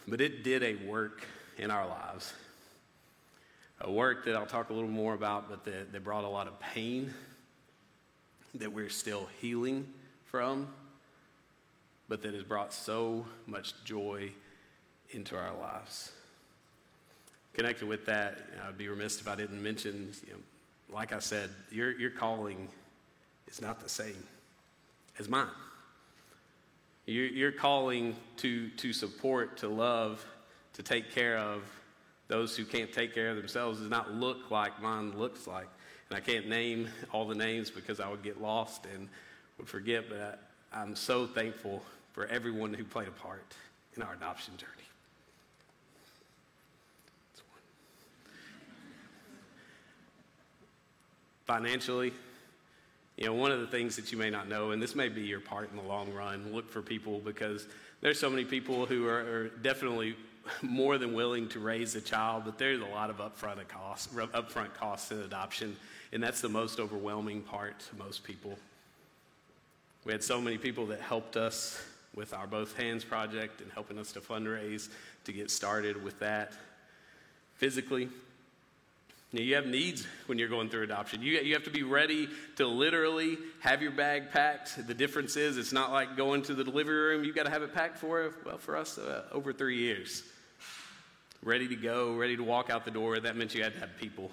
But 0.07 0.21
it 0.21 0.45
did 0.45 0.63
a 0.63 0.75
work 0.89 1.27
in 1.57 1.71
our 1.71 1.85
lives. 1.85 2.33
A 3.81 3.91
work 3.91 4.23
that 4.23 4.37
I'll 4.37 4.45
talk 4.45 4.69
a 4.69 4.73
little 4.73 4.89
more 4.89 5.13
about, 5.13 5.49
but 5.49 5.65
that, 5.65 5.91
that 5.91 6.05
brought 6.05 6.23
a 6.23 6.29
lot 6.29 6.47
of 6.47 6.57
pain 6.61 7.13
that 8.55 8.71
we're 8.71 8.87
still 8.87 9.27
healing 9.41 9.85
from, 10.23 10.69
but 12.07 12.21
that 12.21 12.33
has 12.33 12.43
brought 12.43 12.71
so 12.71 13.25
much 13.45 13.73
joy 13.83 14.31
into 15.09 15.35
our 15.35 15.53
lives. 15.59 16.13
Connected 17.55 17.89
with 17.89 18.05
that, 18.05 18.37
I'd 18.65 18.77
be 18.77 18.87
remiss 18.87 19.19
if 19.19 19.27
I 19.27 19.35
didn't 19.35 19.61
mention, 19.61 20.13
you 20.25 20.31
know, 20.31 20.39
like 20.91 21.13
I 21.13 21.19
said, 21.19 21.49
your, 21.71 21.91
your 21.97 22.11
calling 22.11 22.67
is 23.47 23.61
not 23.61 23.79
the 23.79 23.89
same 23.89 24.23
as 25.19 25.27
mine. 25.27 25.47
Your, 27.05 27.25
your 27.25 27.51
calling 27.51 28.15
to, 28.37 28.69
to 28.69 28.93
support, 28.93 29.57
to 29.57 29.69
love, 29.69 30.25
to 30.73 30.83
take 30.83 31.11
care 31.13 31.37
of 31.37 31.63
those 32.27 32.57
who 32.57 32.65
can't 32.65 32.91
take 32.91 33.13
care 33.13 33.29
of 33.29 33.37
themselves 33.37 33.79
does 33.79 33.89
not 33.89 34.13
look 34.13 34.51
like 34.51 34.81
mine 34.81 35.17
looks 35.17 35.47
like. 35.47 35.67
And 36.09 36.17
I 36.17 36.21
can't 36.21 36.47
name 36.47 36.89
all 37.11 37.25
the 37.25 37.35
names 37.35 37.69
because 37.69 37.99
I 37.99 38.09
would 38.09 38.23
get 38.23 38.41
lost 38.41 38.85
and 38.93 39.07
would 39.57 39.67
forget, 39.67 40.09
but 40.09 40.39
I, 40.73 40.81
I'm 40.81 40.95
so 40.95 41.25
thankful 41.25 41.81
for 42.13 42.25
everyone 42.27 42.73
who 42.73 42.83
played 42.83 43.07
a 43.07 43.11
part 43.11 43.55
in 43.95 44.03
our 44.03 44.13
adoption 44.13 44.55
journey. 44.57 44.86
Financially, 51.47 52.13
you 53.17 53.25
know, 53.25 53.33
one 53.33 53.51
of 53.51 53.59
the 53.59 53.67
things 53.67 53.95
that 53.95 54.11
you 54.11 54.17
may 54.17 54.29
not 54.29 54.47
know, 54.47 54.71
and 54.71 54.81
this 54.81 54.93
may 54.93 55.09
be 55.09 55.21
your 55.21 55.39
part 55.39 55.71
in 55.71 55.77
the 55.77 55.83
long 55.83 56.13
run, 56.13 56.53
look 56.53 56.69
for 56.69 56.83
people 56.83 57.19
because 57.19 57.65
there's 58.01 58.19
so 58.19 58.29
many 58.29 58.45
people 58.45 58.85
who 58.85 59.07
are, 59.07 59.19
are 59.19 59.47
definitely 59.63 60.15
more 60.61 60.99
than 60.99 61.13
willing 61.13 61.49
to 61.49 61.59
raise 61.59 61.95
a 61.95 62.01
child, 62.01 62.43
but 62.45 62.59
there's 62.59 62.79
a 62.79 62.85
lot 62.85 63.09
of 63.09 63.17
upfront 63.17 63.67
costs, 63.67 64.13
upfront 64.13 64.73
costs 64.75 65.11
in 65.11 65.19
adoption 65.21 65.75
and 66.11 66.23
that's 66.23 66.41
the 66.41 66.49
most 66.49 66.79
overwhelming 66.79 67.41
part 67.41 67.79
to 67.79 67.95
most 67.97 68.23
people. 68.23 68.57
We 70.05 70.11
had 70.11 70.23
so 70.23 70.39
many 70.39 70.57
people 70.57 70.85
that 70.87 71.01
helped 71.01 71.35
us 71.35 71.81
with 72.15 72.33
our 72.33 72.47
Both 72.47 72.77
Hands 72.77 73.03
project 73.03 73.61
and 73.61 73.71
helping 73.71 73.97
us 73.97 74.13
to 74.13 74.21
fundraise 74.21 74.89
to 75.25 75.33
get 75.33 75.51
started 75.51 76.01
with 76.03 76.17
that. 76.19 76.53
Physically, 77.55 78.09
now, 79.33 79.41
you 79.41 79.55
have 79.55 79.67
needs 79.67 80.07
when 80.27 80.39
you're 80.39 80.47
going 80.47 80.69
through 80.69 80.83
adoption. 80.83 81.21
You, 81.21 81.33
you 81.39 81.53
have 81.53 81.65
to 81.65 81.69
be 81.69 81.83
ready 81.83 82.29
to 82.55 82.65
literally 82.65 83.37
have 83.59 83.81
your 83.81 83.91
bag 83.91 84.31
packed. 84.31 84.87
The 84.87 84.93
difference 84.93 85.35
is, 85.35 85.57
it's 85.57 85.73
not 85.73 85.91
like 85.91 86.15
going 86.15 86.43
to 86.43 86.53
the 86.53 86.63
delivery 86.63 86.95
room. 86.95 87.25
You've 87.25 87.35
got 87.35 87.43
to 87.43 87.49
have 87.49 87.61
it 87.61 87.73
packed 87.73 87.97
for, 87.97 88.31
well, 88.45 88.57
for 88.57 88.77
us, 88.77 88.97
uh, 88.97 89.25
over 89.33 89.51
three 89.51 89.79
years. 89.79 90.23
Ready 91.43 91.67
to 91.67 91.75
go, 91.75 92.15
ready 92.15 92.37
to 92.37 92.43
walk 92.43 92.69
out 92.69 92.85
the 92.85 92.91
door. 92.91 93.19
That 93.19 93.35
meant 93.35 93.53
you 93.53 93.63
had 93.63 93.73
to 93.73 93.79
have 93.81 93.97
people 93.99 94.31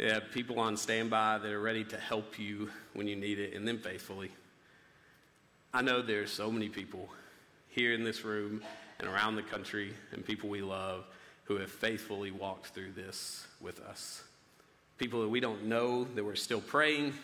have 0.00 0.30
people 0.32 0.60
on 0.60 0.76
standby 0.76 1.38
that 1.38 1.50
are 1.50 1.60
ready 1.60 1.84
to 1.84 1.96
help 1.96 2.38
you 2.38 2.70
when 2.92 3.08
you 3.08 3.16
need 3.16 3.38
it, 3.38 3.54
and 3.54 3.66
then 3.66 3.78
faithfully. 3.78 4.30
I 5.74 5.82
know 5.82 6.02
there's 6.02 6.30
so 6.30 6.50
many 6.50 6.68
people 6.68 7.08
here 7.68 7.92
in 7.92 8.04
this 8.04 8.24
room 8.24 8.62
and 9.00 9.08
around 9.08 9.36
the 9.36 9.42
country, 9.42 9.92
and 10.12 10.24
people 10.24 10.48
we 10.48 10.62
love 10.62 11.04
who 11.48 11.56
have 11.56 11.70
faithfully 11.70 12.30
walked 12.30 12.66
through 12.66 12.92
this 12.92 13.46
with 13.58 13.80
us. 13.80 14.22
People 14.98 15.22
that 15.22 15.30
we 15.30 15.40
don't 15.40 15.64
know, 15.64 16.04
that 16.14 16.22
we're 16.22 16.34
still 16.34 16.60
praying. 16.60 17.14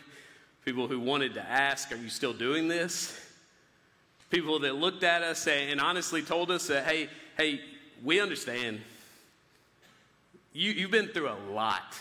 People 0.65 0.87
who 0.87 0.99
wanted 0.99 1.35
to 1.35 1.41
ask, 1.41 1.91
Are 1.91 1.95
you 1.95 2.09
still 2.09 2.33
doing 2.33 2.67
this? 2.67 3.21
People 4.31 4.59
that 4.59 4.75
looked 4.75 5.03
at 5.03 5.21
us 5.21 5.45
and 5.45 5.79
honestly 5.79 6.23
told 6.23 6.49
us 6.49 6.67
that, 6.67 6.85
Hey, 6.85 7.07
hey, 7.37 7.61
we 8.03 8.19
understand. 8.19 8.81
You, 10.53 10.71
you've 10.71 10.91
been 10.91 11.09
through 11.09 11.29
a 11.29 11.37
lot. 11.51 11.95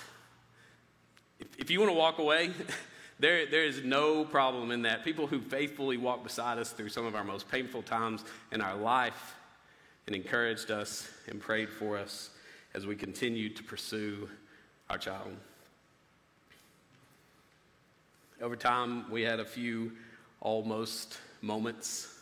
If, 1.38 1.49
if 1.59 1.71
you 1.71 1.78
want 1.78 1.90
to 1.90 1.99
walk 1.99 2.19
away, 2.19 2.52
there, 3.19 3.45
there 3.45 3.66
is 3.66 3.83
no 3.83 4.25
problem 4.25 4.71
in 4.71 4.81
that. 4.83 5.04
People 5.04 5.26
who 5.26 5.43
faithfully 5.43 5.99
walked 5.99 6.25
beside 6.25 6.57
us 6.57 6.71
through 6.71 6.88
some 6.88 7.04
of 7.04 7.14
our 7.14 7.25
most 7.25 7.50
painful 7.50 7.83
times 7.83 8.25
in 8.50 8.62
our 8.62 8.76
life 8.76 9.35
and 10.06 10.14
encouraged 10.14 10.70
us 10.70 11.08
and 11.28 11.40
prayed 11.40 11.68
for 11.68 11.96
us 11.99 12.30
as 12.75 12.87
we 12.87 12.96
continued 12.96 13.56
to 13.56 13.62
pursue 13.62 14.28
our 14.90 14.99
child. 14.99 15.34
Over 18.40 18.56
time, 18.56 19.11
we 19.11 19.23
had 19.23 19.40
a 19.40 19.44
few 19.44 19.92
almost 20.40 21.18
moments. 21.40 22.18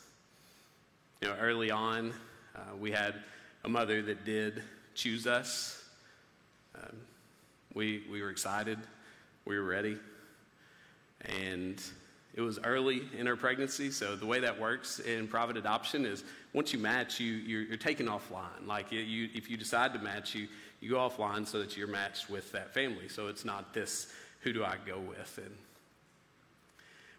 You 1.21 1.29
know, 1.29 1.37
early 1.41 1.71
on, 1.71 2.13
uh, 2.55 2.77
we 2.79 2.93
had 2.93 3.15
a 3.65 3.69
mother 3.69 4.03
that 4.03 4.25
did 4.25 4.63
choose 4.95 5.27
us. 5.27 5.83
Um, 6.75 6.97
we, 7.75 8.05
we 8.11 8.23
were 8.23 8.31
excited 8.31 8.79
we 9.45 9.59
were 9.59 9.65
ready. 9.65 9.99
And 11.41 11.83
it 12.35 12.41
was 12.41 12.59
early 12.65 13.03
in 13.17 13.27
her 13.27 13.37
pregnancy, 13.37 13.91
so 13.91 14.17
the 14.17 14.25
way 14.25 14.41
that 14.41 14.59
works 14.59 15.01
in 15.01 15.29
private 15.29 15.57
adoption 15.59 16.07
is 16.07 16.25
once 16.55 16.73
you 16.73 16.79
match, 16.79 17.21
you, 17.21 17.33
you're, 17.33 17.63
you're 17.63 17.77
taken 17.77 18.07
offline. 18.07 18.67
Like 18.67 18.91
you, 18.91 19.29
if 19.35 19.51
you 19.51 19.59
decide 19.59 19.93
to 19.93 19.99
match, 19.99 20.35
you, 20.35 20.49
you 20.81 20.91
go 20.91 20.97
offline 20.97 21.47
so 21.47 21.59
that 21.59 21.77
you're 21.77 21.89
matched 21.89 22.31
with 22.31 22.51
that 22.53 22.73
family. 22.73 23.09
So 23.09 23.29
it's 23.29 23.45
not 23.45 23.75
this, 23.75 24.11
who 24.41 24.53
do 24.53 24.65
I 24.65 24.77
go 24.87 24.99
with? 24.99 25.39
And 25.45 25.55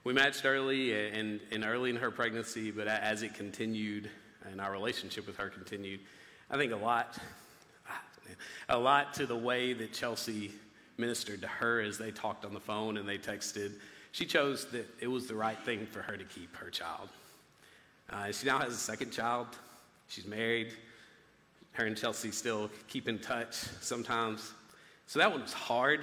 we 0.04 0.14
matched 0.14 0.46
early 0.46 0.94
and, 1.12 1.40
and 1.52 1.64
early 1.64 1.92
in 1.92 1.96
her 1.98 2.10
pregnancy, 2.10 2.72
but 2.72 2.88
as 2.88 3.22
it 3.22 3.36
continued 3.36 4.10
and 4.50 4.60
our 4.60 4.72
relationship 4.72 5.28
with 5.28 5.38
her 5.38 5.50
continued, 5.50 6.00
I 6.50 6.58
think 6.58 6.74
a 6.74 6.78
lot, 6.78 7.18
a 8.68 8.78
lot 8.78 9.14
to 9.16 9.28
the 9.28 9.38
way 9.38 9.74
that 9.74 9.94
Chelsea 9.94 10.52
ministered 10.98 11.42
to 11.42 11.48
her 11.48 11.82
as 11.82 11.98
they 11.98 12.12
talked 12.12 12.46
on 12.46 12.54
the 12.54 12.60
phone 12.60 12.98
and 12.98 13.08
they 13.08 13.18
texted. 13.18 13.74
She 14.14 14.26
chose 14.26 14.66
that 14.66 14.86
it 15.00 15.08
was 15.08 15.26
the 15.26 15.34
right 15.34 15.58
thing 15.66 15.88
for 15.88 16.04
her 16.04 16.16
to 16.16 16.24
keep 16.24 16.56
her 16.58 16.70
child. 16.70 17.10
Uh, 18.12 18.32
she 18.32 18.46
now 18.46 18.60
has 18.60 18.72
a 18.72 18.78
second 18.78 19.12
child. 19.12 19.48
She's 20.08 20.28
married. 20.28 20.72
Her 21.72 21.88
and 21.88 21.98
Chelsea 21.98 22.30
still 22.30 22.70
keep 22.88 23.10
in 23.10 23.18
touch 23.18 23.56
sometimes. 23.82 24.54
So 25.08 25.18
that 25.18 25.32
one 25.32 25.42
was 25.42 25.52
hard, 25.52 26.02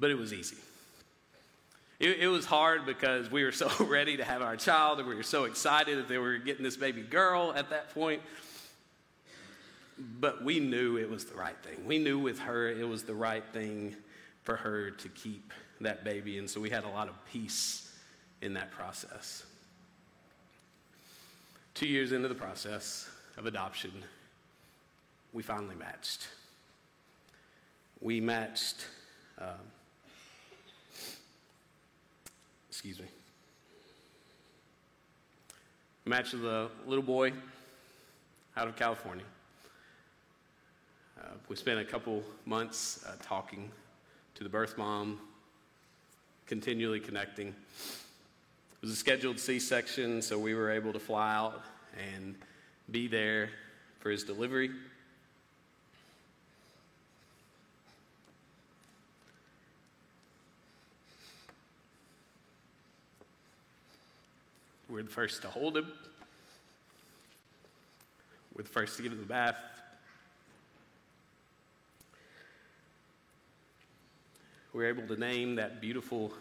but 0.00 0.10
it 0.10 0.14
was 0.14 0.32
easy. 0.32 0.56
It, 2.00 2.20
it, 2.20 2.28
was 2.28 2.46
hard 2.46 2.86
because 2.86 3.30
we 3.30 3.44
were 3.44 3.52
so 3.52 3.70
ready 3.84 4.16
to 4.16 4.24
have 4.24 4.40
our 4.40 4.56
child 4.56 5.00
and 5.00 5.06
we 5.06 5.16
were 5.16 5.22
so 5.22 5.44
excited 5.44 5.98
that 5.98 6.08
they 6.08 6.16
were 6.16 6.38
getting 6.38 6.62
this 6.62 6.78
baby 6.78 7.02
girl 7.02 7.52
at 7.54 7.68
that 7.68 7.92
point. 7.92 8.22
But 9.98 10.42
we 10.42 10.60
knew 10.60 10.96
it 10.96 11.10
was 11.10 11.26
the 11.26 11.34
right 11.34 11.56
thing. 11.62 11.84
We 11.84 11.98
knew 11.98 12.18
with 12.18 12.38
her 12.38 12.70
it 12.70 12.88
was 12.88 13.02
the 13.02 13.14
right 13.14 13.44
thing 13.52 13.96
for 14.44 14.56
her 14.56 14.90
to 14.92 15.08
keep 15.10 15.52
that 15.80 16.04
baby. 16.04 16.38
And 16.38 16.48
so 16.48 16.60
we 16.60 16.70
had 16.70 16.84
a 16.84 16.88
lot 16.88 17.08
of 17.08 17.14
peace 17.32 17.92
in 18.42 18.54
that 18.54 18.70
process. 18.70 19.44
Two 21.74 21.86
years 21.86 22.12
into 22.12 22.28
the 22.28 22.34
process 22.34 23.08
of 23.36 23.46
adoption, 23.46 23.92
we 25.32 25.42
finally 25.42 25.76
matched. 25.76 26.28
We 28.00 28.20
matched, 28.20 28.86
uh, 29.40 29.54
excuse 32.68 32.98
me, 32.98 33.06
matched 36.04 36.32
with 36.32 36.44
a 36.44 36.68
little 36.86 37.04
boy 37.04 37.32
out 38.56 38.66
of 38.66 38.76
California. 38.76 39.24
Uh, 41.20 41.26
we 41.48 41.56
spent 41.56 41.78
a 41.78 41.84
couple 41.84 42.22
months 42.46 43.04
uh, 43.06 43.12
talking 43.22 43.70
to 44.34 44.44
the 44.44 44.50
birth 44.50 44.78
mom, 44.78 45.20
continually 46.48 46.98
connecting. 46.98 47.48
It 47.48 47.54
was 48.80 48.90
a 48.90 48.96
scheduled 48.96 49.38
C 49.38 49.58
section, 49.58 50.22
so 50.22 50.38
we 50.38 50.54
were 50.54 50.70
able 50.70 50.94
to 50.94 50.98
fly 50.98 51.34
out 51.34 51.62
and 52.14 52.34
be 52.90 53.06
there 53.06 53.50
for 54.00 54.10
his 54.10 54.24
delivery. 54.24 54.70
We're 64.88 65.02
the 65.02 65.10
first 65.10 65.42
to 65.42 65.48
hold 65.48 65.76
him. 65.76 65.92
We're 68.56 68.62
the 68.62 68.70
first 68.70 68.96
to 68.96 69.02
give 69.02 69.12
him 69.12 69.20
the 69.20 69.26
bath. 69.26 69.56
We 74.72 74.82
were 74.82 74.88
able 74.88 75.06
to 75.06 75.18
name 75.18 75.56
that 75.56 75.80
beautiful, 75.80 76.32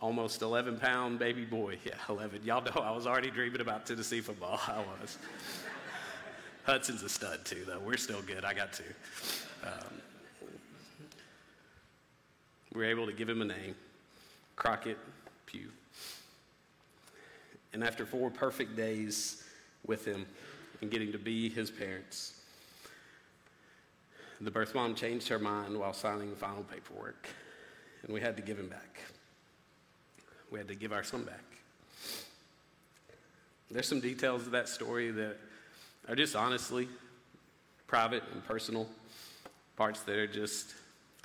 almost 0.00 0.42
11 0.42 0.78
pound 0.78 1.18
baby 1.18 1.44
boy. 1.44 1.78
Yeah, 1.84 1.94
11. 2.08 2.42
Y'all 2.44 2.62
know 2.62 2.82
I 2.82 2.90
was 2.90 3.06
already 3.06 3.30
dreaming 3.30 3.60
about 3.60 3.86
Tennessee 3.86 4.20
football. 4.20 4.60
I 4.68 4.78
was. 5.00 5.18
Hudson's 6.64 7.02
a 7.02 7.08
stud, 7.08 7.44
too, 7.44 7.64
though. 7.66 7.80
We're 7.80 7.96
still 7.96 8.22
good. 8.22 8.44
I 8.44 8.52
got 8.52 8.72
two. 8.72 8.84
Um, 9.64 10.02
we 12.74 12.80
were 12.80 12.90
able 12.90 13.06
to 13.06 13.12
give 13.12 13.28
him 13.28 13.40
a 13.40 13.46
name 13.46 13.74
Crockett 14.56 14.98
Pugh. 15.46 15.70
And 17.72 17.82
after 17.82 18.04
four 18.04 18.30
perfect 18.30 18.76
days 18.76 19.44
with 19.86 20.04
him 20.04 20.26
and 20.80 20.90
getting 20.90 21.12
to 21.12 21.18
be 21.18 21.48
his 21.48 21.70
parents, 21.70 22.40
the 24.40 24.50
birth 24.50 24.74
mom 24.74 24.94
changed 24.94 25.28
her 25.28 25.38
mind 25.38 25.76
while 25.78 25.92
signing 25.92 26.30
the 26.30 26.36
final 26.36 26.62
paperwork, 26.62 27.28
and 28.02 28.12
we 28.12 28.20
had 28.20 28.36
to 28.36 28.42
give 28.42 28.58
him 28.58 28.68
back. 28.68 29.00
We 30.50 30.58
had 30.58 30.68
to 30.68 30.74
give 30.74 30.92
our 30.92 31.04
son 31.04 31.24
back. 31.24 31.44
There's 33.70 33.86
some 33.86 34.00
details 34.00 34.46
of 34.46 34.52
that 34.52 34.68
story 34.68 35.10
that 35.10 35.36
are 36.08 36.14
just 36.14 36.34
honestly 36.34 36.88
private 37.86 38.22
and 38.32 38.44
personal, 38.46 38.88
parts 39.76 40.00
that 40.02 40.16
are 40.16 40.26
just 40.26 40.74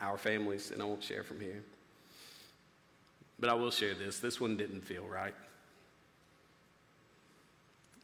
our 0.01 0.17
families, 0.17 0.71
and 0.71 0.81
I 0.81 0.85
won't 0.85 1.03
share 1.03 1.23
from 1.23 1.39
here. 1.39 1.63
But 3.39 3.49
I 3.49 3.53
will 3.53 3.71
share 3.71 3.93
this. 3.93 4.19
This 4.19 4.41
one 4.41 4.57
didn't 4.57 4.81
feel 4.81 5.05
right. 5.05 5.33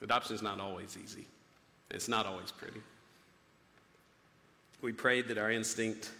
Adoption 0.01 0.35
is 0.35 0.41
not 0.41 0.59
always 0.59 0.97
easy, 1.01 1.25
it's 1.91 2.07
not 2.07 2.25
always 2.25 2.51
pretty. 2.51 2.81
We 4.81 4.93
prayed 4.93 5.27
that 5.27 5.37
our 5.37 5.51
instinct 5.51 6.11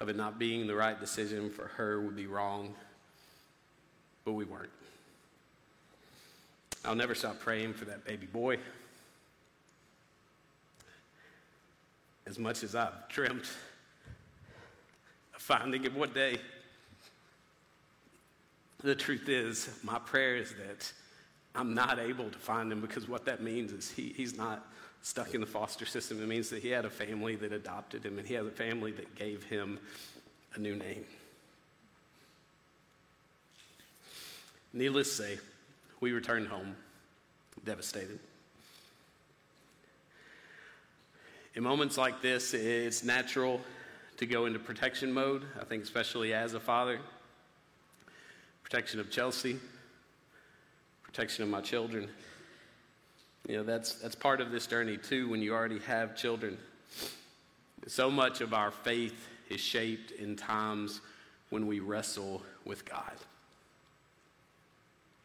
of 0.00 0.08
it 0.08 0.16
not 0.16 0.38
being 0.38 0.66
the 0.66 0.74
right 0.74 0.98
decision 0.98 1.50
for 1.50 1.66
her 1.76 2.00
would 2.00 2.16
be 2.16 2.26
wrong, 2.26 2.74
but 4.24 4.32
we 4.32 4.44
weren't. 4.44 4.70
I'll 6.84 6.94
never 6.94 7.14
stop 7.14 7.38
praying 7.38 7.74
for 7.74 7.84
that 7.84 8.06
baby 8.06 8.26
boy. 8.26 8.56
As 12.26 12.38
much 12.38 12.62
as 12.62 12.74
I've 12.74 13.08
dreamt 13.08 13.50
of 15.34 15.42
finding 15.42 15.82
him 15.82 15.94
one 15.94 16.12
day, 16.12 16.38
the 18.82 18.94
truth 18.94 19.28
is, 19.28 19.68
my 19.82 19.98
prayer 19.98 20.36
is 20.36 20.54
that 20.54 20.90
I'm 21.54 21.74
not 21.74 21.98
able 21.98 22.30
to 22.30 22.38
find 22.38 22.72
him 22.72 22.80
because 22.80 23.08
what 23.08 23.26
that 23.26 23.42
means 23.42 23.72
is 23.72 23.90
he, 23.90 24.14
he's 24.16 24.36
not 24.36 24.66
stuck 25.02 25.34
in 25.34 25.40
the 25.40 25.46
foster 25.46 25.86
system. 25.86 26.22
It 26.22 26.28
means 26.28 26.50
that 26.50 26.62
he 26.62 26.68
had 26.68 26.84
a 26.84 26.90
family 26.90 27.36
that 27.36 27.52
adopted 27.52 28.04
him 28.04 28.18
and 28.18 28.26
he 28.26 28.34
had 28.34 28.44
a 28.44 28.50
family 28.50 28.92
that 28.92 29.14
gave 29.14 29.44
him 29.44 29.78
a 30.54 30.60
new 30.60 30.76
name. 30.76 31.04
Needless 34.72 35.16
to 35.16 35.22
say, 35.22 35.38
we 36.00 36.12
returned 36.12 36.48
home 36.48 36.76
devastated. 37.64 38.18
In 41.54 41.62
moments 41.62 41.98
like 41.98 42.22
this, 42.22 42.54
it's 42.54 43.04
natural 43.04 43.60
to 44.18 44.26
go 44.26 44.46
into 44.46 44.58
protection 44.58 45.12
mode. 45.12 45.42
I 45.60 45.64
think, 45.64 45.82
especially 45.82 46.32
as 46.32 46.54
a 46.54 46.60
father, 46.60 47.00
protection 48.62 49.00
of 49.00 49.10
Chelsea, 49.10 49.58
protection 51.02 51.42
of 51.42 51.50
my 51.50 51.60
children. 51.60 52.08
You 53.48 53.58
know, 53.58 53.62
that's, 53.62 53.94
that's 53.94 54.14
part 54.14 54.40
of 54.40 54.50
this 54.50 54.66
journey 54.66 54.96
too 54.96 55.28
when 55.28 55.42
you 55.42 55.52
already 55.52 55.78
have 55.80 56.16
children. 56.16 56.58
So 57.86 58.10
much 58.10 58.40
of 58.40 58.52
our 58.54 58.70
faith 58.70 59.28
is 59.48 59.60
shaped 59.60 60.12
in 60.12 60.36
times 60.36 61.00
when 61.48 61.66
we 61.66 61.80
wrestle 61.80 62.42
with 62.64 62.84
God. 62.84 63.12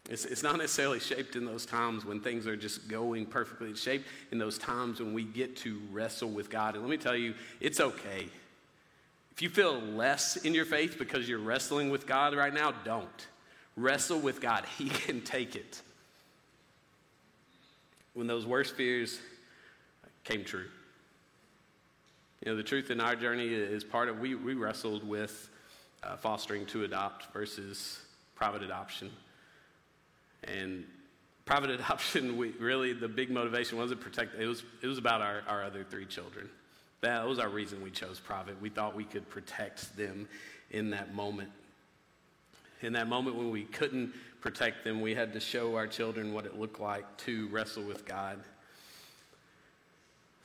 It's, 0.10 0.26
it's 0.26 0.44
not 0.44 0.58
necessarily 0.58 1.00
shaped 1.00 1.36
in 1.36 1.46
those 1.46 1.66
times 1.66 2.06
when 2.06 2.20
things 2.20 2.46
are 2.46 2.56
just 2.56 2.88
going 2.88 3.26
perfectly. 3.26 3.72
It's 3.72 3.82
shaped 3.82 4.08
in 4.32 4.38
those 4.38 4.58
times 4.58 5.00
when 5.00 5.14
we 5.14 5.24
get 5.24 5.56
to 5.58 5.82
wrestle 5.92 6.30
with 6.30 6.50
God. 6.50 6.76
And 6.76 6.84
let 6.84 6.90
me 6.92 6.98
tell 6.98 7.16
you, 7.16 7.34
it's 7.60 7.80
okay. 7.80 8.28
If 9.32 9.42
you 9.42 9.50
feel 9.50 9.80
less 9.80 10.38
in 10.38 10.54
your 10.54 10.66
faith 10.66 10.98
because 11.00 11.28
you're 11.28 11.40
wrestling 11.40 11.90
with 11.90 12.06
God 12.06 12.36
right 12.36 12.54
now, 12.54 12.72
don't. 12.84 13.28
Wrestle 13.76 14.20
with 14.20 14.42
God, 14.42 14.64
He 14.78 14.90
can 14.90 15.22
take 15.22 15.56
it. 15.56 15.82
When 18.16 18.28
those 18.28 18.46
worst 18.46 18.76
fears 18.76 19.20
came 20.24 20.44
true. 20.44 20.66
You 22.44 22.52
know, 22.52 22.58
the 22.58 22.64
truth 22.64 22.90
in 22.90 23.00
our 23.00 23.16
journey 23.16 23.48
is 23.48 23.84
part 23.84 24.10
of, 24.10 24.20
we, 24.20 24.36
we 24.36 24.56
wrestled 24.56 25.08
with 25.08 25.50
uh, 26.02 26.16
fostering 26.16 26.66
to 26.68 26.84
adopt 26.86 27.32
versus 27.34 28.00
private 28.34 28.64
adoption. 28.64 29.12
And 30.46 30.86
private 31.46 31.70
adoption, 31.80 32.38
we, 32.38 32.52
really, 32.52 32.94
the 32.94 33.08
big 33.08 33.30
motivation 33.30 33.78
wasn't 33.78 34.02
protect, 34.02 34.40
it 34.40 34.48
was, 34.48 34.64
it 34.82 34.88
was 34.88 34.98
about 34.98 35.22
our, 35.22 35.44
our 35.48 35.64
other 35.64 35.84
three 35.84 36.06
children. 36.06 36.50
That 37.02 37.28
was 37.28 37.38
our 37.38 37.50
reason 37.50 37.84
we 37.84 37.92
chose 37.92 38.20
private. 38.20 38.60
We 38.62 38.70
thought 38.70 38.96
we 38.96 39.04
could 39.04 39.30
protect 39.30 39.96
them 39.96 40.28
in 40.72 40.90
that 40.92 41.14
moment 41.14 41.52
in 42.82 42.94
that 42.94 43.08
moment 43.08 43.36
when 43.36 43.52
we 43.52 43.64
couldn't 43.64 44.14
protect 44.46 44.84
them, 44.84 45.02
we 45.02 45.16
had 45.16 45.34
to 45.34 45.40
show 45.40 45.76
our 45.76 45.88
children 45.88 46.32
what 46.32 46.46
it 46.46 46.56
looked 46.56 46.80
like 46.80 47.18
to 47.18 47.48
wrestle 47.48 47.82
with 47.82 48.06
God. 48.06 48.40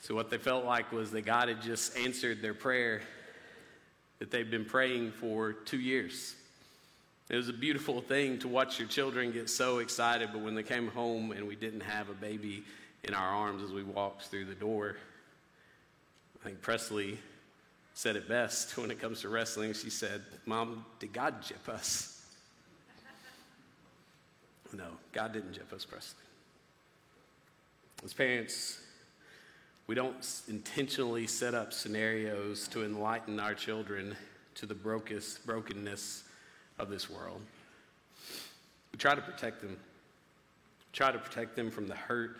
So, 0.01 0.15
what 0.15 0.31
they 0.31 0.39
felt 0.39 0.65
like 0.65 0.91
was 0.91 1.11
that 1.11 1.27
God 1.27 1.49
had 1.49 1.61
just 1.61 1.99
answered 1.99 2.41
their 2.41 2.55
prayer 2.55 3.03
that 4.19 4.31
they've 4.31 4.51
been 4.51 4.65
praying 4.65 5.13
for 5.13 5.53
two 5.53 5.79
years. 5.79 6.35
It 7.29 7.37
was 7.37 7.51
a 7.51 7.53
beautiful 7.53 8.01
thing 8.01 8.39
to 8.39 8.49
watch 8.49 8.79
your 8.79 8.89
children 8.89 9.33
get 9.33 9.51
so 9.51 9.81
excited, 9.81 10.31
but 10.33 10.41
when 10.41 10.55
they 10.55 10.63
came 10.63 10.89
home 10.89 11.33
and 11.33 11.47
we 11.47 11.55
didn't 11.55 11.83
have 11.83 12.09
a 12.09 12.15
baby 12.15 12.65
in 13.05 13.13
our 13.13 13.29
arms 13.29 13.63
as 13.63 13.71
we 13.71 13.83
walked 13.83 14.23
through 14.29 14.47
the 14.47 14.55
door, 14.55 14.97
I 16.41 16.45
think 16.45 16.63
Presley 16.63 17.19
said 17.93 18.17
it 18.17 18.31
best 18.31 18.75
when 18.79 18.91
it 18.91 18.99
comes 18.99 19.21
to 19.21 19.29
wrestling. 19.29 19.75
She 19.75 19.91
said, 19.91 20.23
Mom, 20.47 20.87
did 21.01 21.13
God 21.13 21.43
jip 21.43 21.69
us? 21.69 22.20
No, 24.73 24.85
God 25.13 25.33
didn't 25.33 25.53
Jeff 25.53 25.69
Presley. 25.69 26.25
As 28.05 28.13
parents, 28.13 28.81
we 29.87 29.95
don't 29.95 30.17
intentionally 30.49 31.27
set 31.27 31.55
up 31.55 31.73
scenarios 31.73 32.69
to 32.69 32.85
enlighten 32.85 33.41
our 33.41 33.55
children 33.55 34.17
to 34.55 34.67
the 34.67 34.75
brokenness 34.75 36.23
of 36.79 36.91
this 36.91 37.11
world. 37.11 37.41
We 38.93 38.99
try 38.99 39.15
to 39.15 39.21
protect 39.21 39.61
them, 39.61 39.77
try 40.93 41.11
to 41.11 41.19
protect 41.19 41.57
them 41.57 41.71
from 41.71 41.89
the 41.89 41.97
hurt 41.97 42.37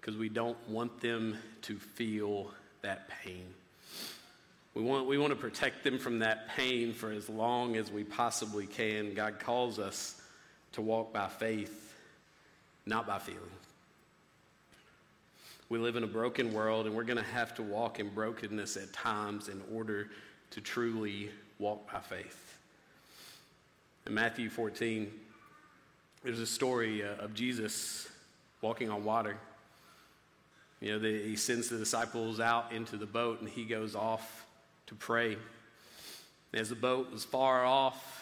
because 0.00 0.16
we 0.16 0.28
don't 0.28 0.58
want 0.68 1.00
them 1.00 1.36
to 1.62 1.78
feel 1.78 2.50
that 2.82 3.08
pain. 3.08 3.46
We 4.74 4.82
want, 4.82 5.06
we 5.06 5.18
want 5.18 5.30
to 5.30 5.36
protect 5.36 5.82
them 5.82 5.98
from 5.98 6.20
that 6.20 6.48
pain 6.50 6.92
for 6.92 7.10
as 7.10 7.28
long 7.28 7.76
as 7.76 7.90
we 7.90 8.04
possibly 8.04 8.66
can. 8.66 9.14
God 9.14 9.38
calls 9.38 9.78
us 9.78 10.17
to 10.72 10.82
walk 10.82 11.12
by 11.12 11.28
faith, 11.28 11.94
not 12.86 13.06
by 13.06 13.18
feeling. 13.18 13.40
We 15.68 15.78
live 15.78 15.96
in 15.96 16.04
a 16.04 16.08
broken 16.08 16.52
world, 16.54 16.86
and 16.86 16.94
we're 16.94 17.04
going 17.04 17.18
to 17.18 17.30
have 17.30 17.54
to 17.56 17.62
walk 17.62 18.00
in 18.00 18.08
brokenness 18.08 18.76
at 18.76 18.92
times 18.92 19.48
in 19.48 19.60
order 19.72 20.08
to 20.52 20.60
truly 20.60 21.30
walk 21.58 21.90
by 21.92 22.00
faith. 22.00 22.56
In 24.06 24.14
Matthew 24.14 24.48
14, 24.48 25.12
There's 26.24 26.40
a 26.40 26.46
story 26.46 27.04
uh, 27.04 27.22
of 27.22 27.34
Jesus 27.34 28.08
walking 28.62 28.90
on 28.90 29.04
water. 29.04 29.36
You 30.80 30.92
know, 30.92 30.98
the, 30.98 31.22
he 31.22 31.36
sends 31.36 31.68
the 31.68 31.76
disciples 31.76 32.40
out 32.40 32.72
into 32.72 32.96
the 32.96 33.06
boat 33.06 33.40
and 33.40 33.48
he 33.48 33.64
goes 33.64 33.94
off 33.94 34.46
to 34.86 34.94
pray. 34.94 35.36
As 36.54 36.70
the 36.70 36.76
boat 36.76 37.12
was 37.12 37.24
far 37.24 37.64
off, 37.64 38.17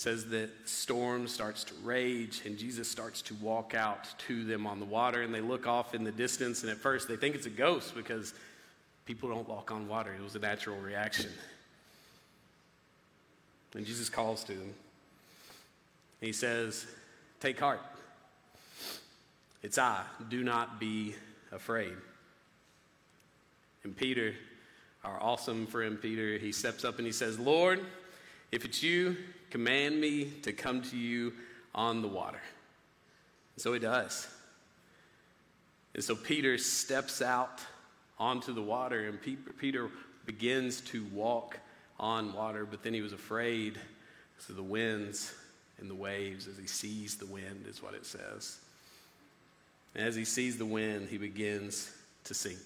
says 0.00 0.24
that 0.30 0.48
storm 0.64 1.28
starts 1.28 1.62
to 1.62 1.74
rage 1.84 2.40
and 2.46 2.56
Jesus 2.56 2.88
starts 2.88 3.20
to 3.20 3.34
walk 3.34 3.74
out 3.74 4.08
to 4.26 4.44
them 4.44 4.66
on 4.66 4.80
the 4.80 4.86
water 4.86 5.20
and 5.20 5.34
they 5.34 5.42
look 5.42 5.66
off 5.66 5.94
in 5.94 6.04
the 6.04 6.12
distance 6.12 6.62
and 6.62 6.70
at 6.72 6.78
first 6.78 7.06
they 7.06 7.16
think 7.16 7.34
it's 7.34 7.44
a 7.44 7.50
ghost 7.50 7.94
because 7.94 8.32
people 9.04 9.28
don't 9.28 9.46
walk 9.46 9.70
on 9.70 9.88
water. 9.88 10.14
It 10.14 10.22
was 10.22 10.34
a 10.34 10.38
natural 10.38 10.78
reaction. 10.78 11.30
And 13.74 13.84
Jesus 13.84 14.08
calls 14.08 14.42
to 14.44 14.52
them. 14.52 14.72
He 16.20 16.32
says, 16.32 16.86
Take 17.38 17.60
heart. 17.60 17.80
It's 19.62 19.76
I. 19.76 20.02
Do 20.30 20.42
not 20.42 20.80
be 20.80 21.14
afraid. 21.52 21.92
And 23.84 23.94
Peter, 23.94 24.34
our 25.04 25.22
awesome 25.22 25.66
friend 25.66 26.00
Peter, 26.00 26.38
he 26.38 26.52
steps 26.52 26.84
up 26.84 26.96
and 26.96 27.06
he 27.06 27.12
says, 27.12 27.38
Lord, 27.38 27.80
if 28.52 28.64
it's 28.64 28.82
you, 28.82 29.16
command 29.50 30.00
me 30.00 30.24
to 30.42 30.52
come 30.52 30.82
to 30.82 30.96
you 30.96 31.32
on 31.74 32.02
the 32.02 32.08
water. 32.08 32.40
And 33.56 33.62
so 33.62 33.72
he 33.72 33.78
does. 33.78 34.28
And 35.94 36.02
so 36.02 36.14
Peter 36.14 36.56
steps 36.58 37.20
out 37.20 37.60
onto 38.18 38.52
the 38.52 38.62
water, 38.62 39.08
and 39.08 39.18
Peter 39.58 39.88
begins 40.26 40.80
to 40.82 41.04
walk 41.12 41.58
on 41.98 42.32
water, 42.32 42.64
but 42.64 42.82
then 42.82 42.94
he 42.94 43.02
was 43.02 43.12
afraid 43.12 43.78
of 44.48 44.56
the 44.56 44.62
winds 44.62 45.34
and 45.78 45.88
the 45.88 45.94
waves 45.94 46.46
as 46.46 46.56
he 46.56 46.66
sees 46.66 47.16
the 47.16 47.26
wind, 47.26 47.66
is 47.68 47.82
what 47.82 47.94
it 47.94 48.06
says. 48.06 48.58
And 49.94 50.06
as 50.06 50.14
he 50.14 50.24
sees 50.24 50.58
the 50.58 50.66
wind, 50.66 51.08
he 51.08 51.18
begins 51.18 51.90
to 52.24 52.34
sink. 52.34 52.58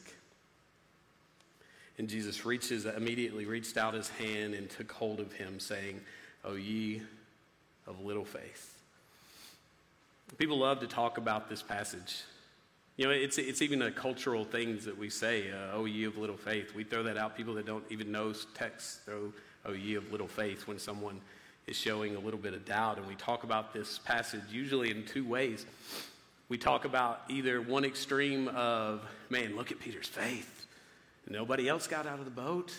And 1.99 2.09
Jesus 2.09 2.45
reaches, 2.45 2.87
immediately 2.87 3.47
reached 3.47 3.77
out 3.77 3.95
his 3.95 4.09
hand 4.09 4.55
and 4.55 4.69
took 4.69 4.91
hold 4.91 5.21
of 5.21 5.33
him, 5.33 5.61
saying, 5.61 6.01
O 6.45 6.55
ye 6.55 7.03
of 7.87 8.05
little 8.05 8.25
faith. 8.25 8.83
People 10.39 10.59
love 10.59 10.81
to 10.81 10.87
talk 10.87 11.19
about 11.19 11.49
this 11.49 11.63
passage. 11.63 12.23
You 12.97 13.07
know, 13.07 13.11
it's, 13.11 13.39
it's 13.39 13.63
even 13.63 13.83
a 13.83 13.91
cultural 13.91 14.45
thing 14.45 14.79
that 14.85 14.97
we 14.97 15.11
say, 15.11 15.51
uh, 15.51 15.77
O 15.77 15.85
ye 15.85 16.05
of 16.05 16.17
little 16.17 16.37
faith. 16.37 16.75
We 16.75 16.85
throw 16.85 17.05
that 17.05 17.17
out. 17.17 17.37
People 17.37 17.55
that 17.55 17.67
don't 17.67 17.85
even 17.91 18.11
know 18.11 18.33
text 18.55 19.03
throw, 19.05 19.33
O 19.65 19.73
ye 19.73 19.95
of 19.95 20.11
little 20.11 20.29
faith, 20.29 20.67
when 20.67 20.79
someone 20.79 21.21
is 21.67 21.77
showing 21.77 22.15
a 22.15 22.21
little 22.21 22.39
bit 22.39 22.55
of 22.55 22.65
doubt. 22.65 22.99
And 22.99 23.07
we 23.07 23.15
talk 23.15 23.45
about 23.45 23.73
this 23.73 23.99
passage 23.99 24.43
usually 24.51 24.91
in 24.91 25.05
two 25.07 25.27
ways. 25.27 25.67
We 26.49 26.59
talk 26.59 26.85
about 26.85 27.23
either 27.29 27.61
one 27.61 27.85
extreme 27.85 28.49
of, 28.49 29.03
man, 29.31 29.57
look 29.57 29.73
at 29.73 29.81
Peter's 29.81 30.09
faith. 30.09 30.54
Nobody 31.29 31.69
else 31.69 31.87
got 31.87 32.07
out 32.07 32.19
of 32.19 32.25
the 32.25 32.31
boat. 32.31 32.73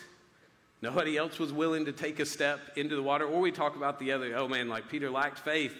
Nobody 0.81 1.17
else 1.17 1.39
was 1.39 1.51
willing 1.51 1.85
to 1.85 1.91
take 1.91 2.19
a 2.19 2.25
step 2.25 2.59
into 2.75 2.95
the 2.95 3.01
water. 3.01 3.25
Or 3.25 3.41
we 3.41 3.51
talk 3.51 3.75
about 3.75 3.99
the 3.99 4.11
other, 4.11 4.35
oh 4.35 4.47
man, 4.47 4.69
like 4.69 4.89
Peter 4.89 5.09
lacked 5.09 5.39
faith. 5.39 5.73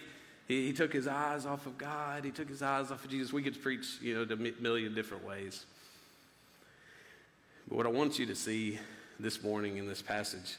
He, 0.48 0.66
he 0.66 0.72
took 0.72 0.92
his 0.92 1.06
eyes 1.06 1.46
off 1.46 1.66
of 1.66 1.78
God. 1.78 2.24
He 2.24 2.30
took 2.30 2.48
his 2.48 2.62
eyes 2.62 2.90
off 2.90 3.04
of 3.04 3.10
Jesus. 3.10 3.32
We 3.32 3.42
could 3.42 3.60
preach, 3.62 3.86
you 4.00 4.14
know, 4.14 4.22
a 4.22 4.62
million 4.62 4.94
different 4.94 5.24
ways. 5.24 5.64
But 7.68 7.76
what 7.76 7.86
I 7.86 7.90
want 7.90 8.18
you 8.18 8.26
to 8.26 8.34
see 8.34 8.78
this 9.18 9.42
morning 9.42 9.76
in 9.76 9.86
this 9.86 10.02
passage 10.02 10.56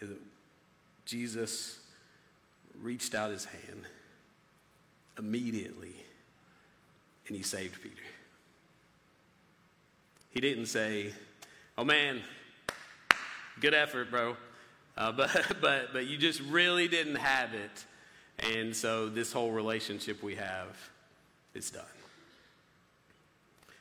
is 0.00 0.08
that 0.08 0.20
Jesus 1.04 1.78
reached 2.80 3.14
out 3.14 3.30
his 3.30 3.44
hand 3.44 3.82
immediately 5.18 5.94
and 7.28 7.36
he 7.36 7.42
saved 7.42 7.80
Peter. 7.82 8.02
He 10.32 10.40
didn't 10.40 10.66
say, 10.66 11.12
Oh 11.78 11.84
man, 11.84 12.20
good 13.60 13.74
effort, 13.74 14.10
bro. 14.10 14.36
Uh, 14.96 15.12
but, 15.16 15.30
but, 15.60 15.92
but 15.92 16.06
you 16.06 16.18
just 16.18 16.40
really 16.42 16.88
didn't 16.88 17.16
have 17.16 17.54
it. 17.54 17.84
And 18.52 18.74
so 18.74 19.08
this 19.08 19.32
whole 19.32 19.52
relationship 19.52 20.22
we 20.22 20.34
have 20.34 20.76
is 21.54 21.70
done. 21.70 21.84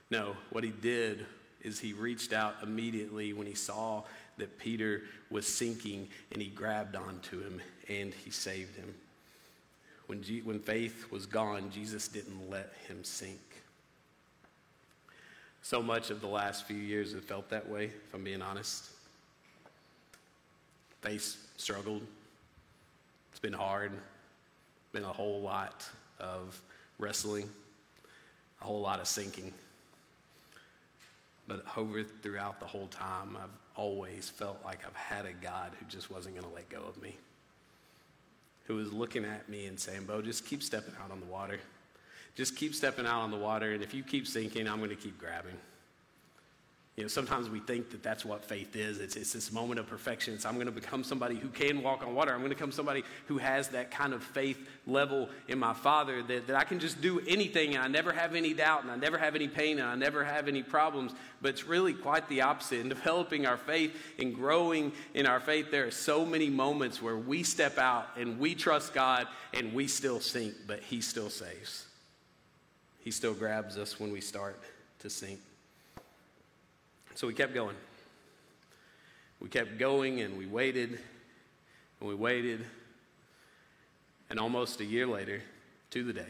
No, 0.10 0.36
what 0.52 0.64
he 0.64 0.72
did 0.72 1.26
is 1.62 1.80
he 1.80 1.94
reached 1.94 2.34
out 2.34 2.56
immediately 2.64 3.34
when 3.34 3.48
he 3.48 3.54
saw 3.54 4.04
that 4.38 4.60
Peter 4.60 5.04
was 5.30 5.48
sinking 5.48 6.10
and 6.32 6.42
he 6.42 6.50
grabbed 6.50 6.96
onto 6.96 7.42
him 7.42 7.62
and 7.88 8.14
he 8.14 8.30
saved 8.30 8.76
him. 8.76 8.94
When, 10.08 10.22
G- 10.22 10.42
when 10.42 10.60
faith 10.60 11.10
was 11.12 11.26
gone, 11.26 11.70
Jesus 11.72 12.08
didn't 12.08 12.50
let 12.50 12.74
him 12.88 13.04
sink. 13.04 13.40
So 15.62 15.82
much 15.82 16.10
of 16.10 16.22
the 16.22 16.28
last 16.28 16.66
few 16.66 16.78
years 16.78 17.14
have 17.14 17.24
felt 17.24 17.50
that 17.50 17.70
way, 17.70 17.86
if 17.86 18.14
I'm 18.14 18.24
being 18.24 18.42
honest. 18.42 18.90
Faith 21.02 21.38
struggled. 21.58 22.02
It's 23.32 23.40
been 23.40 23.54
hard. 23.54 23.92
Been 24.92 25.04
a 25.04 25.14
whole 25.14 25.42
lot 25.42 25.88
of 26.20 26.60
wrestling, 27.00 27.50
a 28.62 28.66
whole 28.66 28.82
lot 28.82 29.00
of 29.00 29.08
sinking. 29.08 29.54
But 31.48 31.66
over 31.76 32.04
throughout 32.04 32.60
the 32.60 32.66
whole 32.66 32.88
time, 32.88 33.38
I've 33.42 33.50
always 33.76 34.30
felt 34.30 34.60
like 34.64 34.80
I've 34.86 34.96
had 34.96 35.26
a 35.26 35.34
God 35.34 35.72
who 35.80 35.86
just 35.88 36.12
wasn't 36.12 36.36
going 36.36 36.48
to 36.48 36.54
let 36.54 36.70
go 36.70 36.82
of 36.88 37.02
me. 37.02 37.18
Who 38.66 38.76
was 38.76 38.94
looking 38.94 39.26
at 39.26 39.50
me 39.50 39.66
and 39.66 39.80
saying, 39.80 40.04
Bo, 40.04 40.22
just 40.22 40.46
keep 40.46 40.62
stepping 40.62 40.94
out 41.04 41.12
on 41.12 41.20
the 41.20 41.26
water. 41.26 41.60
Just 42.36 42.56
keep 42.56 42.74
stepping 42.74 43.06
out 43.06 43.22
on 43.22 43.32
the 43.32 43.38
water, 43.38 43.72
and 43.72 43.84
if 43.84 43.94
you 43.94 44.04
keep 44.04 44.28
sinking, 44.28 44.68
I'm 44.68 44.78
going 44.78 44.90
to 44.90 44.96
keep 44.96 45.20
grabbing. 45.20 45.58
You 46.98 47.06
know, 47.06 47.08
sometimes 47.08 47.50
we 47.50 47.62
think 47.62 47.90
that 47.92 48.04
that's 48.04 48.26
what 48.26 48.44
faith 48.44 48.76
is. 48.76 49.00
It's, 49.00 49.16
it's 49.16 49.32
this 49.32 49.52
moment 49.52 49.80
of 49.80 49.88
perfection. 49.88 50.34
It's 50.34 50.46
I'm 50.46 50.56
going 50.56 50.66
to 50.66 50.74
become 50.74 51.06
somebody 51.06 51.36
who 51.38 51.48
can 51.48 51.82
walk 51.82 52.06
on 52.06 52.14
water. 52.14 52.34
I'm 52.34 52.40
going 52.40 52.52
to 52.52 52.56
become 52.56 52.74
somebody 52.74 53.04
who 53.28 53.38
has 53.38 53.70
that 53.70 53.92
kind 53.92 54.14
of 54.14 54.22
faith 54.22 54.70
level 54.86 55.30
in 55.48 55.58
my 55.58 55.74
Father 55.74 56.22
that, 56.22 56.48
that 56.48 56.56
I 56.58 56.66
can 56.66 56.80
just 56.80 57.02
do 57.02 57.22
anything 57.26 57.76
and 57.76 57.84
I 57.84 57.88
never 57.88 58.12
have 58.12 58.36
any 58.36 58.54
doubt 58.54 58.84
and 58.84 58.92
I 58.92 58.98
never 58.98 59.18
have 59.18 59.36
any 59.36 59.48
pain 59.48 59.80
and 59.80 59.88
I 59.88 59.96
never 59.96 60.24
have 60.26 60.50
any 60.50 60.64
problems. 60.64 61.14
But 61.42 61.52
it's 61.52 61.66
really 61.66 61.94
quite 61.94 62.28
the 62.28 62.42
opposite. 62.42 62.82
In 62.82 62.90
developing 62.90 63.46
our 63.46 63.58
faith 63.58 63.96
and 64.20 64.36
growing 64.36 64.92
in 65.14 65.26
our 65.26 65.40
faith, 65.40 65.72
there 65.72 65.88
are 65.88 65.92
so 65.92 66.26
many 66.26 66.50
moments 66.50 67.02
where 67.02 67.18
we 67.18 67.42
step 67.42 67.78
out 67.78 68.10
and 68.18 68.38
we 68.38 68.54
trust 68.54 68.94
God 68.94 69.28
and 69.54 69.74
we 69.74 69.88
still 69.88 70.20
sink, 70.20 70.56
but 70.68 70.82
He 70.82 71.00
still 71.00 71.30
saves. 71.30 71.88
He 73.04 73.12
still 73.12 73.34
grabs 73.34 73.78
us 73.78 74.00
when 74.00 74.12
we 74.12 74.22
start 74.22 74.60
to 75.00 75.10
sink. 75.10 75.40
So 77.16 77.28
we 77.28 77.34
kept 77.34 77.54
going. 77.54 77.76
We 79.40 79.50
kept 79.50 79.78
going 79.80 80.22
and 80.22 80.38
we 80.38 80.46
waited 80.46 81.00
and 82.00 82.10
we 82.10 82.16
waited. 82.16 82.64
And 84.30 84.40
almost 84.40 84.80
a 84.80 84.86
year 84.86 85.08
later, 85.08 85.42
to 85.90 86.04
the 86.04 86.14
day 86.14 86.30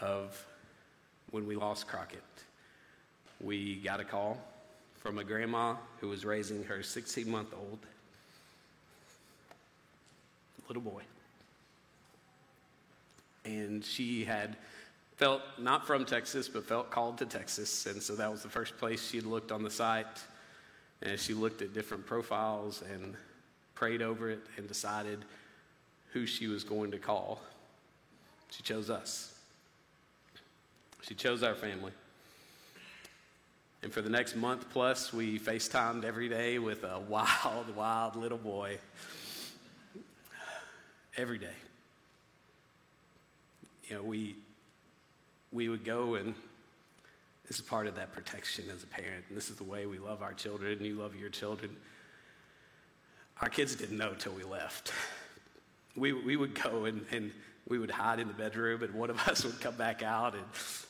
of 0.00 0.44
when 1.30 1.46
we 1.46 1.54
lost 1.54 1.86
Crockett, 1.86 2.22
we 3.40 3.76
got 3.76 4.00
a 4.00 4.04
call 4.04 4.38
from 4.96 5.18
a 5.18 5.24
grandma 5.24 5.74
who 6.00 6.08
was 6.08 6.24
raising 6.24 6.64
her 6.64 6.82
16 6.82 7.30
month 7.30 7.52
old 7.52 7.78
little 10.68 10.82
boy. 10.82 11.02
And 13.44 13.84
she 13.84 14.24
had 14.24 14.56
felt 15.22 15.42
not 15.56 15.86
from 15.86 16.04
Texas, 16.04 16.48
but 16.48 16.64
felt 16.64 16.90
called 16.90 17.16
to 17.16 17.24
Texas. 17.24 17.86
And 17.86 18.02
so 18.02 18.16
that 18.16 18.28
was 18.28 18.42
the 18.42 18.48
first 18.48 18.76
place 18.76 19.08
she 19.08 19.20
looked 19.20 19.52
on 19.52 19.62
the 19.62 19.70
site. 19.70 20.20
And 21.00 21.16
she 21.16 21.32
looked 21.32 21.62
at 21.62 21.72
different 21.72 22.04
profiles 22.04 22.82
and 22.92 23.14
prayed 23.76 24.02
over 24.02 24.30
it 24.30 24.40
and 24.56 24.66
decided 24.66 25.24
who 26.12 26.26
she 26.26 26.48
was 26.48 26.64
going 26.64 26.90
to 26.90 26.98
call. 26.98 27.40
She 28.50 28.64
chose 28.64 28.90
us. 28.90 29.32
She 31.02 31.14
chose 31.14 31.44
our 31.44 31.54
family. 31.54 31.92
And 33.84 33.92
for 33.92 34.02
the 34.02 34.10
next 34.10 34.34
month 34.34 34.70
plus, 34.70 35.12
we 35.12 35.38
FaceTimed 35.38 36.02
every 36.02 36.28
day 36.28 36.58
with 36.58 36.82
a 36.82 36.98
wild, 36.98 37.76
wild 37.76 38.16
little 38.16 38.38
boy. 38.38 38.76
Every 41.16 41.38
day. 41.38 41.58
You 43.88 43.96
know, 43.96 44.02
we 44.02 44.34
we 45.52 45.68
would 45.68 45.84
go 45.84 46.14
and 46.14 46.34
this 47.46 47.58
is 47.58 47.66
part 47.66 47.86
of 47.86 47.96
that 47.96 48.12
protection 48.12 48.64
as 48.74 48.82
a 48.82 48.86
parent. 48.86 49.24
And 49.28 49.36
this 49.36 49.50
is 49.50 49.56
the 49.56 49.64
way 49.64 49.86
we 49.86 49.98
love 49.98 50.22
our 50.22 50.32
children, 50.32 50.72
and 50.72 50.86
you 50.86 50.94
love 50.94 51.14
your 51.16 51.28
children. 51.28 51.76
Our 53.40 53.48
kids 53.48 53.74
didn't 53.74 53.98
know 53.98 54.14
till 54.14 54.32
we 54.32 54.44
left. 54.44 54.92
We, 55.96 56.12
we 56.12 56.36
would 56.36 56.54
go 56.54 56.86
and, 56.86 57.04
and 57.10 57.32
we 57.68 57.78
would 57.78 57.90
hide 57.90 58.20
in 58.20 58.28
the 58.28 58.34
bedroom, 58.34 58.82
and 58.82 58.94
one 58.94 59.10
of 59.10 59.18
us 59.28 59.44
would 59.44 59.60
come 59.60 59.74
back 59.74 60.02
out 60.02 60.34
and 60.34 60.42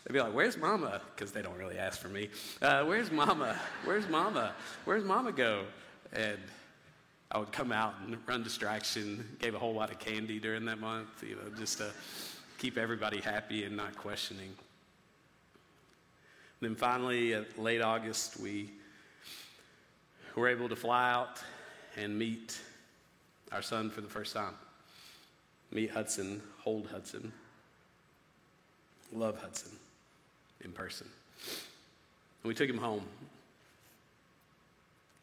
they'd 0.05 0.12
be 0.12 0.20
like, 0.20 0.35
Where's 0.35 0.57
mama? 0.57 1.01
Because 1.14 1.33
they 1.33 1.42
don't 1.42 1.59
really 1.59 1.79
ask 1.79 1.98
for 1.98 2.09
me. 2.09 2.29
Uh, 2.61 2.85
Where's 2.85 3.11
mama? 3.11 3.59
Where's 3.85 4.09
mama? 4.09 4.53
Where's 4.85 5.03
mama 5.03 5.33
go? 5.33 5.64
And 6.12 6.38
I 7.31 7.38
would 7.38 7.51
come 7.51 7.72
out 7.72 7.94
and 8.07 8.16
run 8.27 8.42
distraction, 8.42 9.37
gave 9.40 9.55
a 9.55 9.59
whole 9.59 9.75
lot 9.75 9.90
of 9.90 9.98
candy 9.98 10.38
during 10.38 10.64
that 10.66 10.79
month, 10.79 11.25
you 11.27 11.35
know, 11.35 11.51
just 11.59 11.79
to 11.79 11.90
keep 12.62 12.79
everybody 12.79 13.20
happy 13.20 13.64
and 13.64 13.77
not 13.77 13.96
questioning. 13.96 14.55
Then 16.61 16.77
finally, 16.77 17.35
at 17.35 17.59
late 17.59 17.83
August, 17.83 18.38
we 18.38 18.70
were 20.37 20.46
able 20.46 20.68
to 20.68 20.77
fly 20.77 21.11
out 21.11 21.40
and 21.96 22.16
meet 22.16 22.61
our 23.51 23.62
son 23.62 23.90
for 23.90 24.01
the 24.01 24.07
first 24.09 24.33
time. 24.33 24.55
Meet 25.72 25.90
Hudson, 25.90 26.40
hold 26.61 26.87
Hudson, 26.87 27.33
love 29.12 29.40
Hudson 29.40 29.72
in 30.64 30.70
person. 30.70 31.09
And 32.44 32.48
we 32.48 32.55
took 32.55 32.70
him 32.70 32.79
home. 32.79 33.03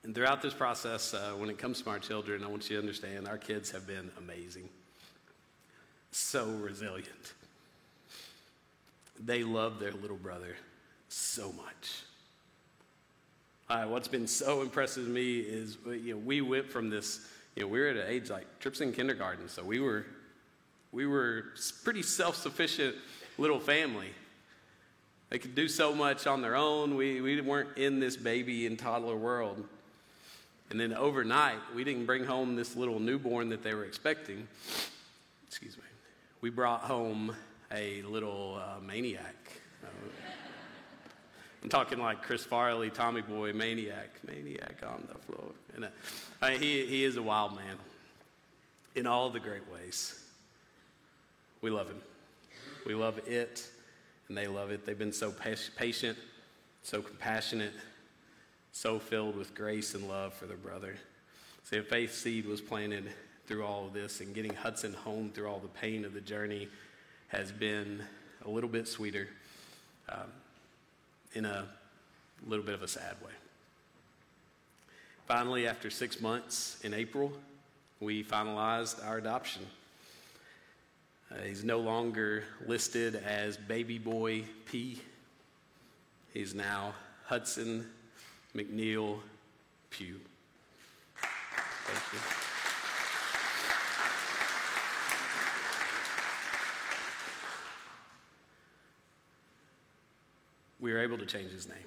And 0.04 0.13
throughout 0.13 0.41
this 0.41 0.54
process, 0.54 1.13
uh, 1.13 1.32
when 1.38 1.49
it 1.49 1.58
comes 1.58 1.82
to 1.84 1.89
our 1.89 1.99
children, 1.99 2.43
I 2.43 2.47
want 2.47 2.69
you 2.69 2.75
to 2.75 2.82
understand 2.82 3.30
our 3.30 3.38
kids 3.38 3.71
have 3.71 3.88
been 3.88 4.12
amazing, 4.17 4.67
so 6.12 6.45
resilient. 6.45 7.34
They 9.19 9.43
love 9.43 9.80
their 9.80 9.91
little 9.91 10.17
brother 10.17 10.56
so 11.10 11.52
much. 11.52 12.04
Uh, 13.69 13.86
what's 13.86 14.08
been 14.08 14.28
so 14.28 14.62
impressive 14.62 15.06
to 15.06 15.10
me 15.10 15.39
is 15.39 15.78
you 15.86 16.13
know, 16.13 16.17
we 16.17 16.41
went 16.41 16.69
from 16.69 16.89
this, 16.89 17.28
you 17.56 17.62
know, 17.62 17.67
we 17.67 17.80
were 17.80 17.88
at 17.88 17.98
an 17.98 18.06
age 18.08 18.30
like 18.30 18.60
Trips 18.60 18.82
in 18.82 18.91
kindergarten, 18.93 19.48
so 19.48 19.63
we 19.63 19.80
were, 19.80 20.06
we 20.91 21.06
were 21.06 21.45
pretty 21.84 22.02
self 22.02 22.36
sufficient 22.36 22.95
little 23.38 23.60
family. 23.60 24.10
They 25.30 25.38
could 25.38 25.54
do 25.54 25.67
so 25.67 25.93
much 25.93 26.26
on 26.26 26.41
their 26.41 26.56
own. 26.56 26.95
We, 26.95 27.22
we 27.22 27.39
weren't 27.41 27.78
in 27.78 28.00
this 28.00 28.17
baby 28.17 28.65
and 28.65 28.80
toddler 28.80 29.15
world. 29.15 29.63
And 30.72 30.80
then 30.80 30.93
overnight, 30.93 31.60
we 31.76 31.84
didn't 31.84 32.06
bring 32.06 32.26
home 32.26 32.56
this 32.56 32.76
little 32.76 33.00
newborn 33.00 33.50
that 33.50 33.63
they 33.63 33.76
were 33.76 33.86
expecting. 33.86 34.48
Excuse 35.48 35.78
me. 35.78 35.84
We 36.41 36.49
brought 36.49 36.82
home 36.82 37.36
a 37.69 38.02
little 38.04 38.62
uh, 38.62 38.80
maniac. 38.80 39.36
I'm 41.62 41.67
talking 41.67 41.99
like 41.99 42.21
Chris 42.23 42.45
Farley, 42.45 42.89
Tommy 42.89 43.21
Boy, 43.21 43.52
maniac, 43.52 44.10
maniac 44.25 44.82
on 44.88 45.06
the 45.12 45.17
floor. 45.19 45.52
And 45.75 45.86
uh, 45.86 45.89
I 46.41 46.52
mean, 46.52 46.62
he, 46.62 46.86
he 46.86 47.04
is 47.04 47.17
a 47.17 47.21
wild 47.21 47.56
man 47.56 47.75
in 48.95 49.06
all 49.06 49.30
the 49.30 49.41
great 49.41 49.69
ways. 49.69 50.23
We 51.62 51.69
love 51.69 51.89
him. 51.89 51.99
We 52.86 52.95
love 52.95 53.19
it 53.28 53.67
and 54.30 54.38
they 54.38 54.47
love 54.47 54.71
it. 54.71 54.86
They've 54.86 54.97
been 54.97 55.12
so 55.12 55.32
patient, 55.32 56.17
so 56.84 57.02
compassionate, 57.02 57.73
so 58.71 58.97
filled 58.97 59.36
with 59.36 59.54
grace 59.54 59.93
and 59.93 60.08
love 60.08 60.34
for 60.34 60.45
their 60.45 60.56
brother. 60.56 60.95
See, 61.65 61.78
a 61.78 61.84
faith 61.84 62.15
seed 62.15 62.45
was 62.45 62.62
planted 62.62 63.12
through 63.50 63.66
all 63.66 63.88
of 63.88 63.94
this, 63.94 64.20
and 64.22 64.36
getting 64.36 64.54
Hudson 64.54 64.94
home 64.94 65.32
through 65.34 65.48
all 65.48 65.58
the 65.58 65.68
pain 65.68 66.06
of 66.06 66.14
the 66.14 66.22
journey 66.22 66.68
has 67.30 67.52
been 67.52 68.00
a 68.46 68.50
little 68.50 68.70
bit 68.70 68.88
sweeter 68.88 69.28
um, 70.08 70.28
in 71.34 71.46
a 71.46 71.66
little 72.46 72.64
bit 72.64 72.76
of 72.76 72.84
a 72.84 72.88
sad 72.88 73.16
way. 73.26 73.32
Finally, 75.26 75.68
after 75.68 75.90
six 75.90 76.22
months 76.22 76.80
in 76.84 76.94
April, 76.94 77.34
we 78.00 78.24
finalized 78.24 79.04
our 79.08 79.18
adoption. 79.18 79.64
Uh, 81.32 81.42
he's 81.42 81.64
no 81.64 81.80
longer 81.80 82.44
listed 82.68 83.16
as 83.16 83.58
baby 83.58 83.98
boy 83.98 84.44
P. 84.66 85.02
He's 86.36 86.54
now 86.54 86.94
Hudson 87.26 87.88
McNeil 88.56 89.18
Pugh. 89.90 90.20
Thank 91.88 92.14
you. 92.14 92.20
We 100.89 100.95
were 100.95 101.04
able 101.04 101.19
to 101.19 101.25
change 101.28 101.52
his 101.52 101.67
name. 101.67 101.78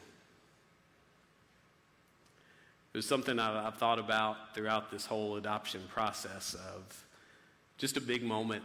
It 2.95 2.99
was 2.99 3.05
something 3.05 3.41
I've 3.41 3.75
thought 3.75 3.99
about 3.99 4.55
throughout 4.55 4.93
this 4.93 5.07
whole 5.07 5.35
adoption 5.35 5.83
process 5.93 6.55
of 6.55 7.05
just 7.79 7.97
a 7.97 8.01
big 8.01 8.23
moment 8.23 8.63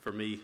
for 0.00 0.10
me. 0.10 0.40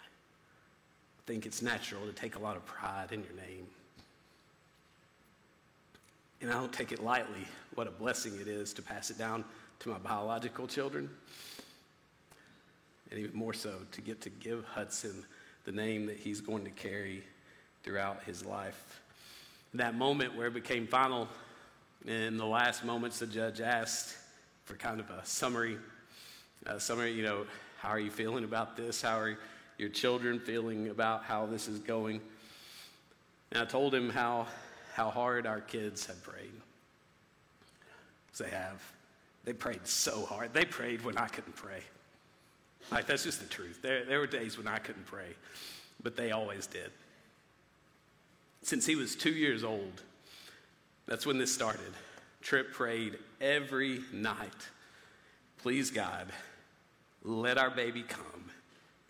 I 0.00 1.22
think 1.26 1.46
it's 1.46 1.62
natural 1.62 2.04
to 2.04 2.12
take 2.12 2.34
a 2.34 2.40
lot 2.40 2.56
of 2.56 2.66
pride 2.66 3.12
in 3.12 3.22
your 3.22 3.34
name. 3.34 3.68
And 6.40 6.50
I 6.50 6.54
don't 6.54 6.72
take 6.72 6.90
it 6.90 7.00
lightly 7.00 7.46
what 7.76 7.86
a 7.86 7.92
blessing 7.92 8.40
it 8.40 8.48
is 8.48 8.72
to 8.72 8.82
pass 8.82 9.10
it 9.10 9.18
down 9.18 9.44
to 9.78 9.90
my 9.90 9.98
biological 9.98 10.66
children. 10.66 11.08
And 13.12 13.20
even 13.20 13.36
more 13.38 13.52
so, 13.52 13.74
to 13.90 14.00
get 14.00 14.22
to 14.22 14.30
give 14.30 14.64
Hudson 14.64 15.26
the 15.64 15.72
name 15.72 16.06
that 16.06 16.16
he's 16.16 16.40
going 16.40 16.64
to 16.64 16.70
carry 16.70 17.22
throughout 17.82 18.22
his 18.24 18.42
life. 18.42 19.02
That 19.74 19.94
moment 19.94 20.34
where 20.34 20.46
it 20.46 20.54
became 20.54 20.86
final 20.86 21.28
in 22.06 22.38
the 22.38 22.46
last 22.46 22.86
moments, 22.86 23.18
the 23.18 23.26
judge 23.26 23.60
asked 23.60 24.16
for 24.64 24.76
kind 24.76 24.98
of 24.98 25.10
a 25.10 25.20
summary. 25.26 25.76
A 26.64 26.80
summary, 26.80 27.12
you 27.12 27.22
know, 27.22 27.44
how 27.78 27.90
are 27.90 28.00
you 28.00 28.10
feeling 28.10 28.44
about 28.44 28.78
this? 28.78 29.02
How 29.02 29.18
are 29.18 29.38
your 29.76 29.90
children 29.90 30.40
feeling 30.40 30.88
about 30.88 31.22
how 31.24 31.44
this 31.44 31.68
is 31.68 31.80
going? 31.80 32.18
And 33.50 33.60
I 33.60 33.66
told 33.66 33.94
him 33.94 34.08
how, 34.08 34.46
how 34.94 35.10
hard 35.10 35.46
our 35.46 35.60
kids 35.60 36.06
have 36.06 36.22
prayed. 36.22 36.54
They 38.38 38.48
have. 38.48 38.82
They 39.44 39.52
prayed 39.52 39.86
so 39.86 40.24
hard. 40.24 40.54
They 40.54 40.64
prayed 40.64 41.04
when 41.04 41.18
I 41.18 41.26
couldn't 41.26 41.56
pray. 41.56 41.82
Like, 42.90 43.06
that's 43.06 43.24
just 43.24 43.40
the 43.40 43.46
truth. 43.46 43.80
There, 43.82 44.04
there 44.04 44.18
were 44.18 44.26
days 44.26 44.58
when 44.58 44.66
I 44.66 44.78
couldn't 44.78 45.06
pray, 45.06 45.34
but 46.02 46.16
they 46.16 46.32
always 46.32 46.66
did. 46.66 46.90
Since 48.62 48.86
he 48.86 48.96
was 48.96 49.16
two 49.16 49.30
years 49.30 49.64
old, 49.64 50.02
that's 51.06 51.26
when 51.26 51.38
this 51.38 51.52
started. 51.52 51.92
Trip 52.42 52.72
prayed 52.72 53.18
every 53.40 54.00
night, 54.12 54.50
please 55.58 55.90
God, 55.90 56.26
let 57.24 57.58
our 57.58 57.70
baby 57.70 58.02
come. 58.02 58.50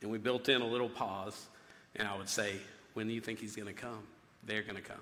And 0.01 0.11
we 0.11 0.19
built 0.19 0.49
in 0.49 0.61
a 0.61 0.67
little 0.67 0.89
pause, 0.89 1.47
and 1.97 2.09
I 2.09 2.17
would 2.17 2.29
say, 2.29 2.57
when 2.95 3.09
do 3.09 3.15
you 3.15 3.21
think 3.21 3.39
he's 3.39 3.57
going 3.57 3.69
to 3.69 3.81
come? 3.81 4.03
They're 4.45 4.63
going 4.63 4.77
to 4.77 4.83
come. 4.83 5.01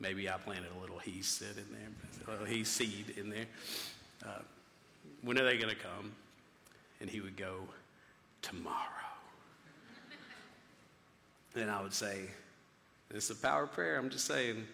Maybe 0.00 0.28
I 0.28 0.36
planted 0.36 0.70
a 0.76 0.80
little 0.80 0.98
he 0.98 1.22
seed 1.22 1.56
in 1.56 1.72
there, 1.72 2.26
a 2.26 2.30
little 2.30 2.46
he 2.46 2.64
seed 2.64 3.14
in 3.16 3.30
there. 3.30 3.46
Uh, 4.24 4.40
when 5.22 5.38
are 5.38 5.44
they 5.44 5.56
going 5.56 5.74
to 5.74 5.80
come? 5.80 6.12
And 7.00 7.10
he 7.10 7.20
would 7.20 7.36
go, 7.36 7.60
tomorrow. 8.42 8.74
and 11.54 11.70
I 11.70 11.82
would 11.82 11.92
say, 11.92 12.22
it's 13.10 13.30
a 13.30 13.34
power 13.34 13.66
prayer. 13.66 13.98
I'm 13.98 14.10
just 14.10 14.26
saying, 14.26 14.66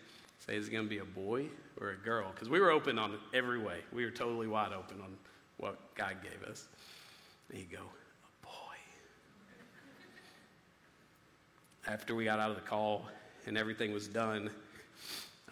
Say, 0.47 0.57
is 0.57 0.67
it 0.67 0.73
going 0.73 0.85
to 0.85 0.91
be 0.91 0.99
a 0.99 1.05
boy 1.05 1.47
or 1.81 1.91
a 1.91 1.97
girl? 1.97 2.33
Because 2.35 2.49
we 2.49 2.59
were 2.59 2.73
open 2.73 2.99
on 2.99 3.17
every 3.33 3.61
way. 3.61 3.79
We 3.93 4.05
were 4.05 4.11
totally 4.11 4.49
wide 4.49 4.73
open 4.73 5.01
on 5.01 5.15
what 5.59 5.95
God 5.95 6.17
gave 6.21 6.43
us. 6.51 6.67
And 7.49 7.59
he'd 7.59 7.71
go, 7.71 7.79
a 7.79 8.45
boy. 8.45 8.51
After 11.87 12.17
we 12.17 12.25
got 12.25 12.41
out 12.41 12.51
of 12.51 12.57
the 12.57 12.63
call 12.63 13.07
and 13.47 13.57
everything 13.57 13.93
was 13.93 14.09
done, 14.09 14.51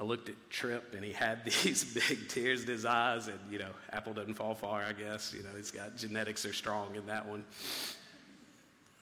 I 0.00 0.04
looked 0.04 0.30
at 0.30 0.34
Trip 0.48 0.94
and 0.94 1.04
he 1.04 1.12
had 1.12 1.44
these 1.62 1.84
big 1.84 2.28
tears 2.28 2.62
in 2.62 2.68
his 2.68 2.86
eyes. 2.86 3.28
And, 3.28 3.38
you 3.50 3.58
know, 3.58 3.70
apple 3.92 4.14
doesn't 4.14 4.34
fall 4.34 4.54
far, 4.54 4.82
I 4.82 4.92
guess. 4.94 5.34
You 5.36 5.42
know, 5.42 5.50
he's 5.54 5.70
got 5.70 5.96
genetics 5.96 6.46
are 6.46 6.54
strong 6.54 6.96
in 6.96 7.06
that 7.06 7.26
one. 7.26 7.44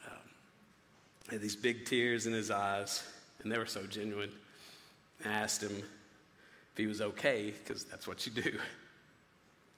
Um, 0.06 0.18
had 1.30 1.40
these 1.40 1.54
big 1.54 1.84
tears 1.84 2.26
in 2.26 2.32
his 2.32 2.50
eyes, 2.50 3.04
and 3.42 3.52
they 3.52 3.58
were 3.58 3.66
so 3.66 3.86
genuine. 3.86 4.32
I 5.24 5.28
asked 5.28 5.62
him 5.62 5.76
if 5.76 6.76
he 6.76 6.86
was 6.86 7.00
okay, 7.00 7.54
because 7.62 7.84
that's 7.84 8.08
what 8.08 8.26
you 8.26 8.32
do. 8.32 8.58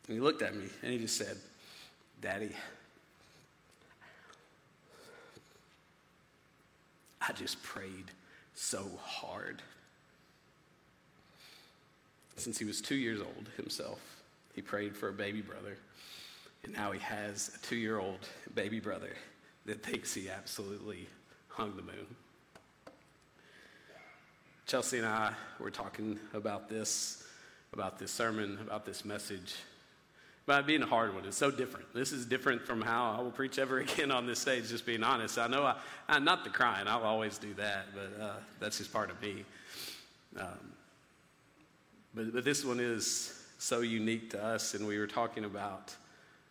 And 0.07 0.15
he 0.15 0.21
looked 0.21 0.43
at 0.43 0.57
me 0.57 0.67
and 0.83 0.93
he 0.93 0.99
just 0.99 1.17
said, 1.17 1.37
Daddy, 2.21 2.51
I 7.21 7.33
just 7.33 7.63
prayed 7.63 8.11
so 8.55 8.91
hard. 9.03 9.63
Since 12.41 12.59
he 12.59 12.65
was 12.65 12.81
two 12.81 12.95
years 12.95 13.21
old 13.21 13.51
himself, 13.59 14.01
he 14.55 14.63
prayed 14.63 14.97
for 14.97 15.11
a 15.11 15.13
baby 15.13 15.43
brother. 15.43 15.77
And 16.65 16.73
now 16.73 16.91
he 16.91 16.99
has 17.01 17.51
a 17.55 17.67
two 17.67 17.77
year 17.77 17.99
old 17.99 18.27
baby 18.55 18.81
brother 18.81 19.11
that 19.67 19.83
thinks 19.83 20.15
he 20.15 20.31
absolutely 20.31 21.07
hung 21.49 21.77
the 21.77 21.83
moon. 21.83 22.07
Chelsea 24.67 24.97
and 24.97 25.07
I 25.07 25.35
were 25.59 25.71
talking 25.71 26.19
about 26.33 26.71
this, 26.71 27.25
about 27.75 27.99
this 27.99 28.11
sermon, 28.11 28.59
about 28.63 28.87
this 28.87 29.05
message, 29.05 29.57
about 30.47 30.67
being 30.67 30.83
a 30.83 30.87
hard 30.87 31.15
one. 31.15 31.27
It's 31.27 31.37
so 31.37 31.51
different. 31.51 31.93
This 31.93 32.11
is 32.11 32.25
different 32.25 32.63
from 32.63 32.81
how 32.81 33.17
I 33.19 33.21
will 33.21 33.33
preach 33.33 33.59
ever 33.59 33.79
again 33.81 34.11
on 34.11 34.27
this 34.27 34.39
stage, 34.39 34.69
just 34.71 34.87
being 34.87 35.03
honest. 35.03 35.39
I 35.39 35.47
know 35.47 35.65
I, 35.65 35.77
I'm 36.09 36.25
not 36.25 36.45
the 36.45 36.51
crying, 36.51 36.89
I'll 36.89 37.03
always 37.03 37.37
do 37.37 37.53
that, 37.55 37.89
but 37.95 38.25
uh, 38.25 38.33
that's 38.61 38.79
just 38.79 38.93
part 38.93 39.11
of 39.11 39.21
me. 39.21 39.45
Um, 40.39 40.73
but, 42.15 42.33
but 42.33 42.45
this 42.45 42.65
one 42.65 42.81
is 42.81 43.41
so 43.59 43.81
unique 43.81 44.31
to 44.31 44.43
us, 44.43 44.75
and 44.75 44.87
we 44.87 44.99
were 44.99 45.07
talking 45.07 45.45
about 45.45 45.95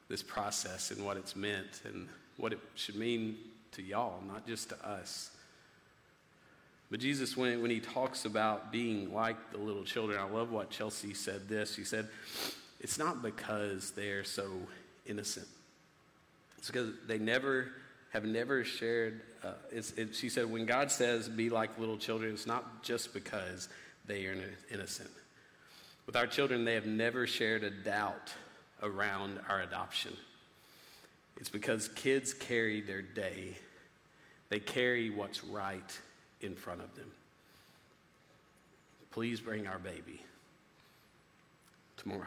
this 0.08 0.24
process 0.24 0.91
and 0.91 1.06
what 1.06 1.17
it's 1.17 1.36
meant 1.36 1.82
and 1.86 2.08
what 2.38 2.54
it 2.54 2.60
should 2.76 2.95
mean 2.95 3.38
to 3.72 3.82
y'all, 3.82 4.22
not 4.28 4.48
just 4.48 4.69
to 4.69 4.88
us. 4.88 5.32
But 6.91 7.00
Jesus, 7.00 7.38
when, 7.38 7.62
when 7.62 7.69
he 7.69 7.80
talks 7.80 8.26
about 8.26 8.72
being 8.72 9.13
like 9.13 9.52
the 9.52 9.60
little 9.60 9.84
children, 9.84 10.19
I 10.19 10.24
love 10.24 10.52
what 10.52 10.72
Chelsea 10.72 11.13
said 11.13 11.48
this. 11.48 11.76
She 11.76 11.84
said, 11.84 12.08
It's 12.80 12.98
not 12.98 13.22
because 13.22 13.91
they're 13.91 14.24
so 14.24 14.50
innocent, 15.06 15.48
it's 16.58 16.67
because 16.67 16.91
they 17.08 17.19
never 17.19 17.69
have 18.12 18.26
never 18.26 18.63
shared. 18.63 19.22
Uh, 19.43 19.54
it, 19.72 20.15
she 20.15 20.30
said, 20.30 20.50
When 20.50 20.65
God 20.65 20.91
says 20.91 21.30
be 21.30 21.50
like 21.50 21.78
little 21.78 21.98
children, 21.98 22.34
it's 22.34 22.48
not 22.48 22.84
just 22.84 23.13
because 23.13 23.69
they 24.08 24.26
are 24.26 24.36
innocent. 24.72 25.12
With 26.10 26.15
our 26.15 26.26
children, 26.26 26.65
they 26.65 26.74
have 26.74 26.88
never 26.88 27.28
shared 27.28 27.63
a 27.63 27.69
doubt 27.69 28.34
around 28.82 29.39
our 29.48 29.62
adoption. 29.62 30.17
It's 31.38 31.50
because 31.50 31.88
kids 31.89 32.34
carry 32.34 32.82
their 32.82 33.04
day, 33.04 33.56
they 34.50 34.60
carry 34.60 35.12
what's 35.12 35.43
right 35.43 36.00
in 36.41 36.56
front 36.56 36.82
of 36.82 36.95
them. 36.95 37.12
Please 39.12 39.39
bring 39.39 39.67
our 39.67 39.78
baby 39.78 40.19
tomorrow. 41.95 42.26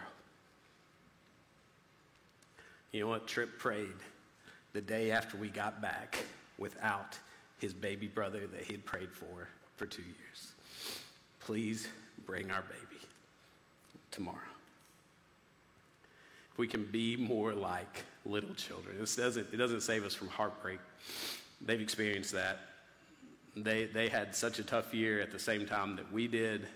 You 2.93 3.01
know 3.01 3.09
what? 3.09 3.27
Trip 3.27 3.59
prayed 3.59 3.89
the 4.75 4.81
day 4.81 5.11
after 5.11 5.37
we 5.37 5.49
got 5.49 5.83
back 5.83 6.19
without 6.57 7.19
his 7.59 7.75
baby 7.75 8.07
brother 8.07 8.47
that 8.47 8.63
he'd 8.63 8.85
prayed 8.85 9.11
for 9.11 9.49
for 9.75 9.87
two 9.87 10.03
years. 10.03 10.53
Please 11.41 11.89
bring 12.25 12.53
our 12.53 12.63
baby 12.63 12.92
tomorrow. 14.13 14.39
If 16.53 16.59
we 16.59 16.69
can 16.69 16.85
be 16.85 17.17
more 17.17 17.55
like 17.55 18.05
little 18.25 18.55
children, 18.55 18.97
this 19.01 19.17
doesn't, 19.17 19.49
it 19.53 19.57
doesn't 19.57 19.81
save 19.81 20.05
us 20.05 20.15
from 20.15 20.29
heartbreak. 20.29 20.79
They've 21.61 21.81
experienced 21.81 22.33
that. 22.33 22.61
They, 23.57 23.87
they 23.87 24.09
had 24.09 24.35
such 24.35 24.59
a 24.59 24.63
tough 24.63 24.95
year 24.95 25.21
at 25.21 25.33
the 25.33 25.39
same 25.39 25.67
time 25.67 25.97
that 25.97 26.11
we 26.13 26.29
did, 26.29 26.67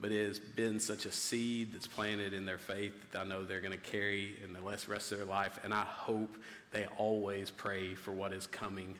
but 0.00 0.12
it 0.12 0.26
has 0.26 0.38
been 0.38 0.78
such 0.78 1.06
a 1.06 1.12
seed 1.12 1.72
that's 1.72 1.86
planted 1.86 2.32
in 2.32 2.44
their 2.44 2.58
faith 2.58 2.94
that 3.12 3.20
I 3.20 3.24
know 3.24 3.44
they're 3.44 3.60
going 3.60 3.72
to 3.72 3.78
carry 3.78 4.36
in 4.44 4.52
the 4.52 4.60
rest 4.60 5.12
of 5.12 5.18
their 5.18 5.26
life. 5.26 5.58
And 5.64 5.72
I 5.72 5.82
hope 5.82 6.36
they 6.72 6.86
always 6.96 7.50
pray 7.50 7.94
for 7.94 8.12
what 8.12 8.32
is 8.32 8.46
coming 8.46 8.94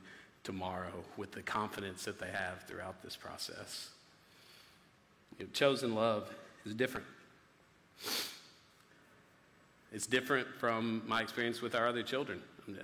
tomorrow 0.44 1.04
with 1.16 1.32
the 1.32 1.42
confidence 1.42 2.04
that 2.04 2.18
they 2.18 2.30
have 2.30 2.62
throughout 2.66 3.02
this 3.02 3.16
process. 3.16 3.90
You 5.38 5.44
know, 5.44 5.50
chosen 5.52 5.94
love 5.94 6.32
is 6.68 6.74
different. 6.74 7.06
It's 9.92 10.06
different 10.06 10.46
from 10.60 11.02
my 11.06 11.22
experience 11.22 11.62
with 11.62 11.74
our 11.74 11.88
other 11.88 12.02
children, 12.02 12.42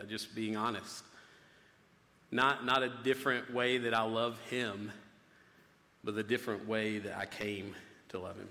just 0.08 0.34
being 0.34 0.56
honest. 0.56 1.04
Not, 2.30 2.64
not 2.64 2.82
a 2.82 2.90
different 3.04 3.52
way 3.52 3.78
that 3.78 3.94
I 3.94 4.02
love 4.02 4.40
him, 4.50 4.90
but 6.02 6.16
a 6.16 6.22
different 6.22 6.66
way 6.66 6.98
that 6.98 7.16
I 7.16 7.26
came 7.26 7.74
to 8.08 8.18
love 8.18 8.36
him. 8.36 8.48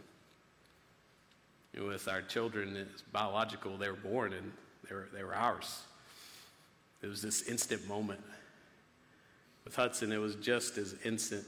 With 1.87 2.07
our 2.07 2.21
children, 2.21 2.77
it's 2.77 3.01
biological, 3.01 3.77
they 3.77 3.89
were 3.89 3.95
born 3.95 4.33
and 4.33 4.51
they 4.87 4.95
were, 4.95 5.09
they 5.11 5.23
were 5.23 5.33
ours. 5.33 5.81
It 7.01 7.07
was 7.07 7.21
this 7.21 7.41
instant 7.49 7.87
moment. 7.87 8.21
With 9.65 9.75
Hudson, 9.75 10.11
it 10.11 10.17
was 10.17 10.35
just 10.35 10.77
as 10.77 10.95
instant, 11.03 11.47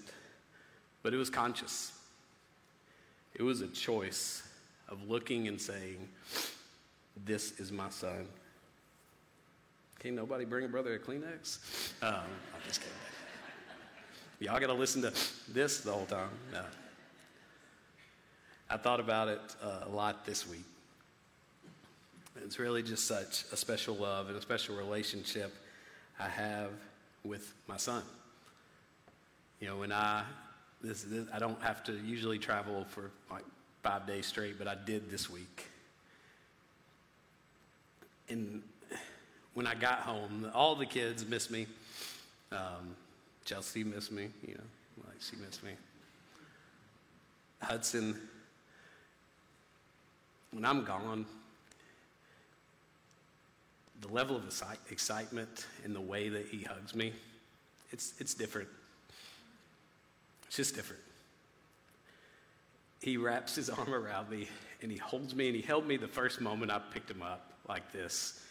but 1.03 1.13
it 1.13 1.17
was 1.17 1.29
conscious. 1.29 1.91
It 3.35 3.43
was 3.43 3.61
a 3.61 3.67
choice 3.67 4.43
of 4.87 5.09
looking 5.09 5.47
and 5.47 5.59
saying, 5.59 6.07
This 7.25 7.59
is 7.59 7.71
my 7.71 7.89
son. 7.89 8.27
Can't 9.99 10.15
nobody 10.15 10.45
bring 10.45 10.65
a 10.65 10.67
brother 10.67 10.93
a 10.93 10.99
Kleenex? 10.99 11.57
Um, 12.01 12.13
I'm 12.13 12.61
just 12.67 12.79
kidding. 12.79 12.93
Y'all 14.39 14.59
got 14.59 14.67
to 14.67 14.73
listen 14.73 15.01
to 15.01 15.13
this 15.51 15.81
the 15.81 15.91
whole 15.91 16.05
time. 16.05 16.29
No. 16.51 16.63
I 18.69 18.77
thought 18.77 18.99
about 18.99 19.27
it 19.27 19.41
uh, 19.61 19.85
a 19.85 19.89
lot 19.89 20.25
this 20.25 20.47
week. 20.47 20.65
It's 22.43 22.59
really 22.59 22.83
just 22.83 23.07
such 23.07 23.45
a 23.51 23.57
special 23.57 23.95
love 23.95 24.27
and 24.27 24.37
a 24.37 24.41
special 24.41 24.75
relationship 24.75 25.53
I 26.19 26.27
have 26.27 26.69
with 27.23 27.53
my 27.67 27.77
son. 27.77 28.03
You 29.59 29.67
know, 29.67 29.77
when 29.77 29.91
I 29.91 30.23
this, 30.81 31.03
this, 31.03 31.27
I 31.33 31.39
don't 31.39 31.61
have 31.61 31.83
to 31.85 31.93
usually 32.05 32.39
travel 32.39 32.85
for 32.89 33.11
like 33.31 33.43
five 33.83 34.05
days 34.05 34.25
straight, 34.25 34.57
but 34.57 34.67
I 34.67 34.75
did 34.75 35.09
this 35.09 35.29
week. 35.29 35.65
And 38.29 38.61
when 39.53 39.67
I 39.67 39.75
got 39.75 39.99
home, 39.99 40.49
all 40.53 40.75
the 40.75 40.85
kids 40.85 41.25
missed 41.25 41.51
me. 41.51 41.67
Um, 42.51 42.95
Chelsea 43.45 43.83
missed 43.83 44.11
me, 44.11 44.29
you 44.45 44.55
know, 44.55 45.05
like 45.07 45.17
she 45.19 45.35
missed 45.37 45.63
me. 45.63 45.71
Hudson, 47.61 48.19
when 50.51 50.65
I'm 50.65 50.83
gone, 50.83 51.25
the 54.01 54.07
level 54.09 54.35
of 54.35 54.43
excitement 54.89 55.67
and 55.83 55.95
the 55.95 56.01
way 56.01 56.29
that 56.29 56.47
he 56.47 56.63
hugs 56.63 56.95
me, 56.95 57.13
it's, 57.91 58.13
it's 58.19 58.33
different. 58.33 58.67
It's 60.47 60.57
just 60.57 60.75
different. 60.75 61.01
He 63.01 63.17
wraps 63.17 63.55
his 63.55 63.69
arm 63.69 63.93
around 63.93 64.29
me 64.29 64.47
and 64.81 64.91
he 64.91 64.97
holds 64.97 65.33
me, 65.33 65.47
and 65.47 65.55
he 65.55 65.61
held 65.61 65.87
me 65.87 65.97
the 65.97 66.07
first 66.07 66.41
moment 66.41 66.71
I 66.71 66.79
picked 66.93 67.09
him 67.09 67.21
up 67.21 67.53
like 67.67 67.91
this. 67.91 68.41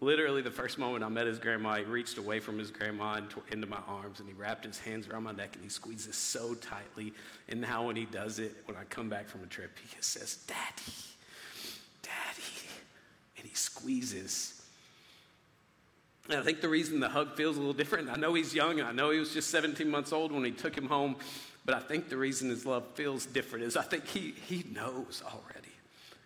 Literally, 0.00 0.42
the 0.42 0.50
first 0.50 0.78
moment 0.78 1.04
I 1.04 1.08
met 1.08 1.26
his 1.26 1.38
grandma, 1.38 1.76
he 1.76 1.84
reached 1.84 2.18
away 2.18 2.40
from 2.40 2.58
his 2.58 2.70
grandma 2.70 3.20
into 3.50 3.66
my 3.66 3.78
arms 3.86 4.18
and 4.18 4.28
he 4.28 4.34
wrapped 4.34 4.64
his 4.64 4.78
hands 4.78 5.06
around 5.06 5.22
my 5.22 5.32
neck 5.32 5.54
and 5.54 5.62
he 5.62 5.70
squeezes 5.70 6.16
so 6.16 6.54
tightly. 6.54 7.12
And 7.48 7.60
now, 7.60 7.86
when 7.86 7.94
he 7.94 8.04
does 8.04 8.40
it, 8.40 8.56
when 8.64 8.76
I 8.76 8.82
come 8.84 9.08
back 9.08 9.28
from 9.28 9.44
a 9.44 9.46
trip, 9.46 9.70
he 9.80 9.96
just 9.96 10.10
says, 10.10 10.38
Daddy, 10.48 10.92
Daddy. 12.02 12.68
And 13.38 13.46
he 13.46 13.54
squeezes. 13.54 14.63
And 16.28 16.38
I 16.38 16.42
think 16.42 16.60
the 16.60 16.68
reason 16.68 17.00
the 17.00 17.08
hug 17.08 17.36
feels 17.36 17.56
a 17.56 17.60
little 17.60 17.74
different, 17.74 18.08
I 18.08 18.16
know 18.16 18.32
he's 18.34 18.54
young, 18.54 18.80
I 18.80 18.92
know 18.92 19.10
he 19.10 19.18
was 19.18 19.34
just 19.34 19.50
17 19.50 19.90
months 19.90 20.12
old 20.12 20.32
when 20.32 20.44
he 20.44 20.52
took 20.52 20.76
him 20.76 20.86
home, 20.86 21.16
but 21.66 21.74
I 21.74 21.80
think 21.80 22.08
the 22.08 22.16
reason 22.16 22.48
his 22.48 22.64
love 22.64 22.84
feels 22.94 23.26
different 23.26 23.66
is 23.66 23.76
I 23.76 23.82
think 23.82 24.06
he, 24.06 24.34
he 24.46 24.64
knows 24.72 25.22
already. 25.26 25.68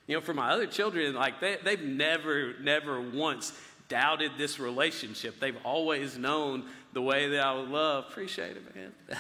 You 0.07 0.15
know, 0.17 0.21
for 0.21 0.35
my 0.35 0.51
other 0.51 0.67
children, 0.67 1.15
like 1.15 1.41
they, 1.41 1.57
they've 1.63 1.83
never, 1.83 2.55
never 2.61 3.01
once 3.01 3.53
doubted 3.89 4.33
this 4.39 4.59
relationship. 4.59 5.41
They've 5.41 5.59
always 5.65 6.17
known 6.17 6.65
the 6.93 7.03
way 7.03 7.29
that 7.29 7.45
I 7.45 7.55
would 7.55 7.69
love. 7.69 8.07
Appreciate 8.09 8.57
it, 8.57 8.75
man. 8.75 8.93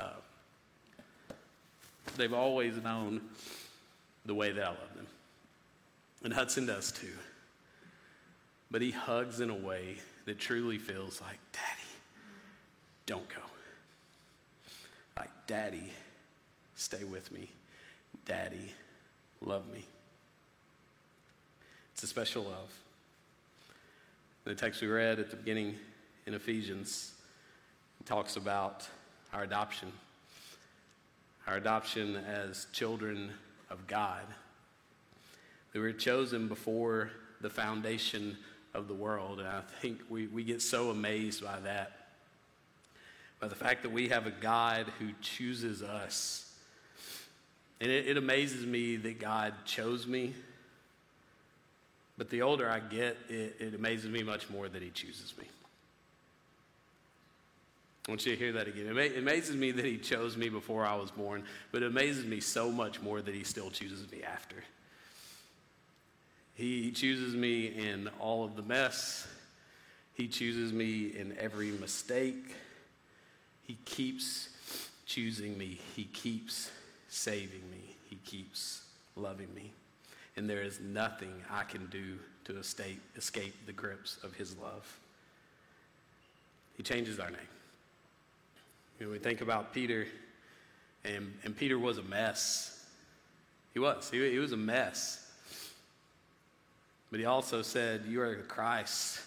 uh, 0.00 0.08
they've 2.16 2.32
always 2.32 2.76
known 2.76 3.20
the 4.26 4.34
way 4.34 4.52
that 4.52 4.62
I 4.64 4.68
love 4.68 4.94
them. 4.94 5.06
And 6.22 6.32
Hudson 6.32 6.66
does 6.66 6.92
too. 6.92 7.12
But 8.70 8.82
he 8.82 8.90
hugs 8.90 9.40
in 9.40 9.50
a 9.50 9.54
way 9.54 9.96
that 10.24 10.38
truly 10.38 10.78
feels 10.78 11.20
like, 11.20 11.38
Daddy, 11.52 11.88
don't 13.06 13.28
go. 13.28 13.42
Like, 15.16 15.30
Daddy, 15.46 15.92
stay 16.74 17.04
with 17.04 17.30
me. 17.30 17.48
Daddy, 18.24 18.72
love 19.40 19.66
me. 19.72 19.84
It's 21.94 22.02
a 22.02 22.06
special 22.06 22.42
love. 22.42 22.72
The 24.44 24.54
text 24.54 24.82
we 24.82 24.88
read 24.88 25.18
at 25.18 25.30
the 25.30 25.36
beginning 25.36 25.76
in 26.26 26.34
Ephesians 26.34 27.14
talks 28.04 28.36
about 28.36 28.86
our 29.32 29.44
adoption. 29.44 29.92
Our 31.46 31.56
adoption 31.56 32.16
as 32.16 32.66
children 32.72 33.30
of 33.70 33.86
God. 33.86 34.22
We 35.72 35.80
were 35.80 35.92
chosen 35.92 36.48
before 36.48 37.10
the 37.40 37.50
foundation 37.50 38.36
of 38.76 38.88
the 38.88 38.94
world. 38.94 39.40
And 39.40 39.48
I 39.48 39.62
think 39.80 40.00
we, 40.08 40.26
we 40.26 40.44
get 40.44 40.62
so 40.62 40.90
amazed 40.90 41.42
by 41.42 41.60
that. 41.60 41.92
By 43.40 43.48
the 43.48 43.54
fact 43.54 43.82
that 43.82 43.92
we 43.92 44.08
have 44.08 44.26
a 44.26 44.30
God 44.30 44.86
who 44.98 45.08
chooses 45.20 45.82
us 45.82 46.46
and 47.80 47.90
it, 47.90 48.06
it 48.08 48.16
amazes 48.16 48.64
me 48.64 48.96
that 48.96 49.20
God 49.20 49.54
chose 49.64 50.06
me. 50.06 50.34
But 52.18 52.30
the 52.30 52.42
older 52.42 52.70
I 52.70 52.80
get, 52.80 53.18
it, 53.28 53.56
it 53.58 53.74
amazes 53.74 54.10
me 54.10 54.22
much 54.22 54.48
more 54.48 54.68
that 54.68 54.80
He 54.80 54.90
chooses 54.90 55.34
me. 55.38 55.44
I 58.08 58.10
want 58.12 58.24
you 58.24 58.32
to 58.32 58.38
hear 58.38 58.52
that 58.52 58.68
again. 58.68 58.96
It 58.96 59.18
amazes 59.18 59.56
me 59.56 59.72
that 59.72 59.84
He 59.84 59.98
chose 59.98 60.36
me 60.36 60.48
before 60.48 60.86
I 60.86 60.94
was 60.94 61.10
born, 61.10 61.44
but 61.72 61.82
it 61.82 61.86
amazes 61.86 62.24
me 62.24 62.40
so 62.40 62.70
much 62.70 63.02
more 63.02 63.20
that 63.20 63.34
He 63.34 63.44
still 63.44 63.70
chooses 63.70 64.10
me 64.10 64.22
after. 64.22 64.56
He 66.56 66.90
chooses 66.90 67.34
me 67.34 67.66
in 67.66 68.08
all 68.18 68.42
of 68.42 68.56
the 68.56 68.62
mess. 68.62 69.28
He 70.14 70.26
chooses 70.26 70.72
me 70.72 71.08
in 71.14 71.36
every 71.38 71.70
mistake. 71.70 72.56
He 73.62 73.76
keeps 73.84 74.48
choosing 75.04 75.58
me. 75.58 75.78
He 75.94 76.04
keeps 76.04 76.70
saving 77.08 77.70
me. 77.70 77.96
He 78.08 78.16
keeps 78.24 78.84
loving 79.16 79.54
me. 79.54 79.70
And 80.36 80.48
there 80.48 80.62
is 80.62 80.80
nothing 80.80 81.42
I 81.50 81.64
can 81.64 81.86
do 81.86 82.18
to 82.44 82.58
escape, 82.58 83.02
escape 83.16 83.54
the 83.66 83.72
grips 83.72 84.18
of 84.22 84.32
his 84.34 84.56
love. 84.56 84.98
He 86.78 86.82
changes 86.82 87.20
our 87.20 87.30
name. 87.30 87.40
Know, 88.98 89.10
we 89.10 89.18
think 89.18 89.42
about 89.42 89.74
Peter, 89.74 90.06
and, 91.04 91.34
and 91.44 91.54
Peter 91.54 91.78
was 91.78 91.98
a 91.98 92.02
mess. 92.02 92.86
He 93.74 93.78
was. 93.78 94.08
He, 94.08 94.30
he 94.30 94.38
was 94.38 94.52
a 94.52 94.56
mess. 94.56 95.25
But 97.16 97.20
he 97.20 97.26
also 97.26 97.62
said, 97.62 98.02
You 98.06 98.20
are 98.20 98.36
the 98.36 98.42
Christ, 98.42 99.20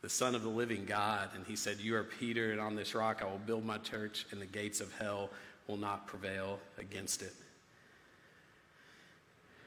the 0.00 0.08
Son 0.08 0.34
of 0.34 0.42
the 0.42 0.48
living 0.48 0.86
God. 0.86 1.28
And 1.34 1.44
he 1.46 1.54
said, 1.54 1.76
You 1.78 1.96
are 1.96 2.02
Peter, 2.02 2.50
and 2.50 2.58
on 2.58 2.74
this 2.74 2.94
rock 2.94 3.20
I 3.20 3.26
will 3.26 3.36
build 3.36 3.62
my 3.62 3.76
church, 3.76 4.24
and 4.30 4.40
the 4.40 4.46
gates 4.46 4.80
of 4.80 4.90
hell 4.96 5.28
will 5.66 5.76
not 5.76 6.06
prevail 6.06 6.58
against 6.78 7.20
it. 7.20 7.34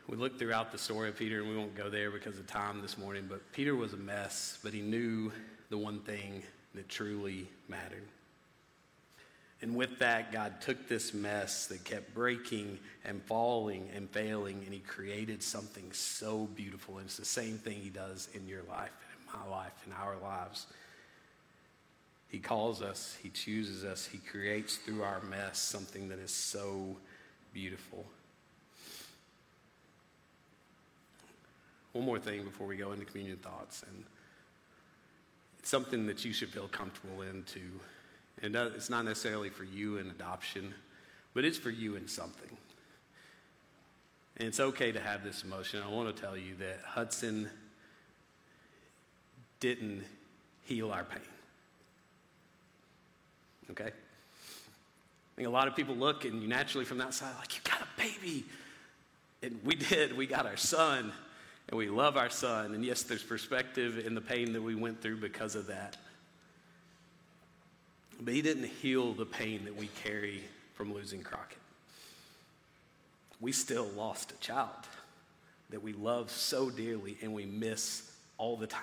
We 0.08 0.18
look 0.18 0.40
throughout 0.40 0.72
the 0.72 0.80
story 0.80 1.10
of 1.10 1.16
Peter, 1.16 1.42
and 1.42 1.48
we 1.48 1.56
won't 1.56 1.76
go 1.76 1.92
there 1.92 2.10
because 2.10 2.40
of 2.40 2.48
time 2.48 2.82
this 2.82 2.98
morning, 2.98 3.28
but 3.30 3.52
Peter 3.52 3.76
was 3.76 3.94
a 3.94 3.98
mess, 3.98 4.58
but 4.64 4.74
he 4.74 4.82
knew 4.82 5.32
the 5.70 5.78
one 5.78 6.00
thing 6.00 6.42
that 6.74 6.90
truly 6.90 7.48
mattered. 7.68 8.08
And 9.64 9.78
with 9.78 10.00
that, 10.00 10.34
God 10.34 10.60
took 10.60 10.90
this 10.90 11.14
mess 11.14 11.68
that 11.68 11.86
kept 11.86 12.14
breaking 12.14 12.80
and 13.06 13.24
falling 13.24 13.90
and 13.96 14.10
failing, 14.10 14.62
and 14.66 14.74
He 14.74 14.82
created 14.82 15.42
something 15.42 15.90
so 15.94 16.50
beautiful. 16.54 16.98
And 16.98 17.06
it's 17.06 17.16
the 17.16 17.24
same 17.24 17.58
thing 17.58 17.80
He 17.80 17.90
does 17.90 18.28
in 18.34 18.46
your 18.46 18.64
life, 18.64 18.92
and 19.10 19.22
in 19.22 19.40
my 19.40 19.50
life, 19.50 19.72
in 19.88 19.94
our 19.94 20.18
lives. 20.18 20.66
He 22.28 22.40
calls 22.40 22.82
us, 22.82 23.18
He 23.24 23.30
chooses 23.30 23.86
us, 23.86 24.06
He 24.06 24.18
creates 24.18 24.76
through 24.76 25.02
our 25.02 25.22
mess 25.22 25.60
something 25.60 26.10
that 26.10 26.20
is 26.20 26.32
so 26.32 26.98
beautiful. 27.54 28.06
One 31.94 32.04
more 32.04 32.20
thing 32.20 32.44
before 32.44 32.68
we 32.68 32.76
go 32.76 32.92
into 32.92 33.06
communion 33.06 33.38
thoughts, 33.38 33.86
and 33.88 34.04
it's 35.60 35.70
something 35.70 36.06
that 36.08 36.26
you 36.26 36.34
should 36.34 36.50
feel 36.50 36.68
comfortable 36.68 37.22
in 37.22 37.44
too. 37.44 37.80
And 38.44 38.56
it's 38.56 38.90
not 38.90 39.06
necessarily 39.06 39.50
for 39.50 39.64
you 39.64 39.98
in 39.98 40.10
adoption, 40.10 40.74
but 41.34 41.46
it's 41.46 41.58
for 41.58 41.70
you 41.70 41.96
in 41.96 42.08
something. 42.08 42.58
And 44.38 44.48
it's 44.48 44.60
okay 44.60 44.92
to 44.92 45.00
have 45.00 45.24
this 45.24 45.44
emotion. 45.44 45.82
I 45.82 45.90
want 45.90 46.14
to 46.14 46.22
tell 46.22 46.36
you 46.36 46.56
that 46.60 46.80
Hudson 46.86 47.50
didn't 49.62 50.04
heal 50.66 50.92
our 50.92 51.06
pain. 51.06 51.22
Okay? 53.72 53.86
I 53.86 55.36
think 55.38 55.48
a 55.48 55.52
lot 55.52 55.70
of 55.70 55.76
people 55.76 55.96
look 55.96 56.26
and 56.26 56.42
you 56.42 56.48
naturally 56.48 56.86
from 56.86 56.98
that 56.98 57.14
side, 57.14 57.34
like, 57.40 57.56
you 57.56 57.62
got 57.64 57.82
a 57.82 57.88
baby. 57.98 58.44
And 59.42 59.58
we 59.64 59.76
did. 59.76 60.18
We 60.18 60.28
got 60.28 60.46
our 60.46 60.58
son, 60.58 61.12
and 61.70 61.78
we 61.78 61.90
love 61.90 62.18
our 62.18 62.30
son. 62.30 62.74
And 62.74 62.84
yes, 62.84 63.04
there's 63.04 63.24
perspective 63.24 64.06
in 64.06 64.16
the 64.16 64.22
pain 64.22 64.54
that 64.54 64.62
we 64.62 64.76
went 64.76 65.02
through 65.02 65.18
because 65.18 65.56
of 65.56 65.68
that. 65.68 65.98
But 68.24 68.34
he 68.34 68.42
didn't 68.42 68.70
heal 68.82 69.14
the 69.14 69.26
pain 69.26 69.66
that 69.66 69.76
we 69.76 69.88
carry 70.04 70.42
from 70.76 70.94
losing 70.94 71.22
Crockett. 71.22 71.58
We 73.42 73.52
still 73.52 73.88
lost 73.98 74.32
a 74.32 74.38
child 74.38 74.70
that 75.72 75.84
we 75.84 75.92
love 75.92 76.32
so 76.32 76.70
dearly 76.70 77.18
and 77.22 77.34
we 77.34 77.46
miss 77.46 78.10
all 78.38 78.56
the 78.56 78.68
time. 78.68 78.82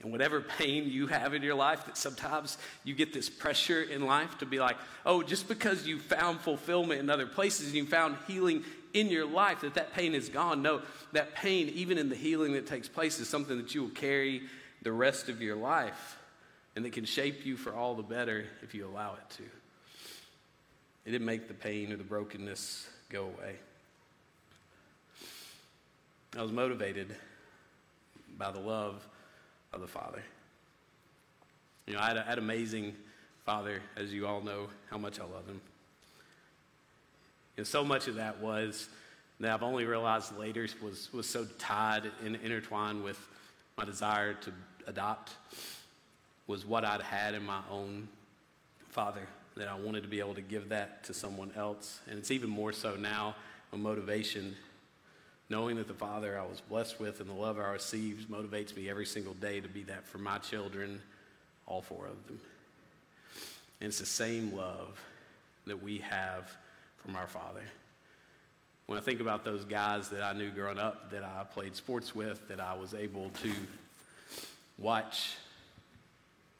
And 0.00 0.12
whatever 0.12 0.42
pain 0.42 0.88
you 0.88 1.08
have 1.08 1.34
in 1.34 1.42
your 1.42 1.54
life, 1.54 1.86
that 1.86 1.96
sometimes 1.96 2.58
you 2.84 2.94
get 2.94 3.12
this 3.12 3.28
pressure 3.28 3.82
in 3.82 4.06
life 4.06 4.38
to 4.38 4.46
be 4.46 4.60
like, 4.60 4.76
oh, 5.04 5.22
just 5.22 5.48
because 5.48 5.86
you 5.86 5.98
found 5.98 6.38
fulfillment 6.40 7.00
in 7.00 7.10
other 7.10 7.26
places 7.26 7.68
and 7.68 7.76
you 7.76 7.86
found 7.86 8.16
healing 8.28 8.62
in 8.92 9.08
your 9.08 9.26
life, 9.26 9.62
that 9.62 9.74
that 9.74 9.94
pain 9.94 10.14
is 10.14 10.28
gone. 10.28 10.62
No, 10.62 10.82
that 11.12 11.34
pain, 11.34 11.70
even 11.70 11.98
in 11.98 12.10
the 12.10 12.14
healing 12.14 12.52
that 12.52 12.66
takes 12.66 12.88
place, 12.88 13.18
is 13.18 13.28
something 13.28 13.56
that 13.56 13.74
you 13.74 13.82
will 13.82 13.90
carry 13.90 14.42
the 14.82 14.92
rest 14.92 15.28
of 15.28 15.42
your 15.42 15.56
life 15.56 16.18
and 16.76 16.84
it 16.84 16.92
can 16.92 17.06
shape 17.06 17.46
you 17.46 17.56
for 17.56 17.74
all 17.74 17.94
the 17.94 18.02
better 18.02 18.44
if 18.62 18.74
you 18.74 18.86
allow 18.86 19.14
it 19.14 19.30
to. 19.36 19.42
It 21.06 21.10
didn't 21.10 21.26
make 21.26 21.48
the 21.48 21.54
pain 21.54 21.90
or 21.90 21.96
the 21.96 22.04
brokenness 22.04 22.86
go 23.08 23.24
away. 23.24 23.56
I 26.36 26.42
was 26.42 26.52
motivated 26.52 27.16
by 28.36 28.50
the 28.50 28.60
love 28.60 29.06
of 29.72 29.80
the 29.80 29.86
Father. 29.86 30.22
You 31.86 31.94
know, 31.94 32.00
I 32.00 32.08
had, 32.08 32.16
an 32.18 32.38
amazing 32.38 32.94
father, 33.46 33.80
as 33.96 34.12
you 34.12 34.26
all 34.26 34.42
know 34.42 34.66
how 34.90 34.98
much 34.98 35.18
I 35.18 35.22
love 35.22 35.46
him. 35.46 35.60
And 37.56 37.66
so 37.66 37.84
much 37.84 38.06
of 38.06 38.16
that 38.16 38.40
was 38.40 38.88
that 39.40 39.50
I've 39.50 39.62
only 39.62 39.86
realized 39.86 40.36
later 40.36 40.66
was, 40.82 41.10
was 41.12 41.26
so 41.26 41.46
tied 41.58 42.10
and 42.24 42.36
intertwined 42.36 43.02
with 43.02 43.18
my 43.78 43.84
desire 43.84 44.34
to 44.34 44.52
adopt 44.86 45.32
was 46.46 46.64
what 46.64 46.84
I'd 46.84 47.02
had 47.02 47.34
in 47.34 47.44
my 47.44 47.60
own 47.70 48.08
father, 48.90 49.26
that 49.56 49.68
I 49.68 49.74
wanted 49.74 50.02
to 50.02 50.08
be 50.08 50.20
able 50.20 50.34
to 50.34 50.42
give 50.42 50.68
that 50.68 51.04
to 51.04 51.14
someone 51.14 51.50
else. 51.56 52.00
And 52.08 52.18
it's 52.18 52.30
even 52.30 52.50
more 52.50 52.72
so 52.72 52.94
now 52.96 53.34
a 53.72 53.76
motivation. 53.76 54.56
Knowing 55.48 55.76
that 55.76 55.86
the 55.86 55.94
father 55.94 56.38
I 56.38 56.44
was 56.44 56.60
blessed 56.60 56.98
with 56.98 57.20
and 57.20 57.30
the 57.30 57.34
love 57.34 57.58
I 57.58 57.70
received 57.70 58.28
motivates 58.28 58.76
me 58.76 58.90
every 58.90 59.06
single 59.06 59.34
day 59.34 59.60
to 59.60 59.68
be 59.68 59.84
that 59.84 60.06
for 60.06 60.18
my 60.18 60.38
children, 60.38 61.00
all 61.66 61.82
four 61.82 62.06
of 62.06 62.26
them. 62.26 62.40
And 63.80 63.88
it's 63.88 64.00
the 64.00 64.06
same 64.06 64.56
love 64.56 65.00
that 65.66 65.82
we 65.82 65.98
have 65.98 66.50
from 66.96 67.14
our 67.16 67.26
father. 67.26 67.62
When 68.86 68.98
I 68.98 69.02
think 69.02 69.20
about 69.20 69.44
those 69.44 69.64
guys 69.64 70.08
that 70.10 70.22
I 70.22 70.32
knew 70.32 70.50
growing 70.50 70.78
up, 70.78 71.10
that 71.10 71.22
I 71.22 71.44
played 71.44 71.76
sports 71.76 72.14
with, 72.14 72.46
that 72.48 72.60
I 72.60 72.74
was 72.74 72.94
able 72.94 73.30
to 73.42 73.52
watch 74.78 75.34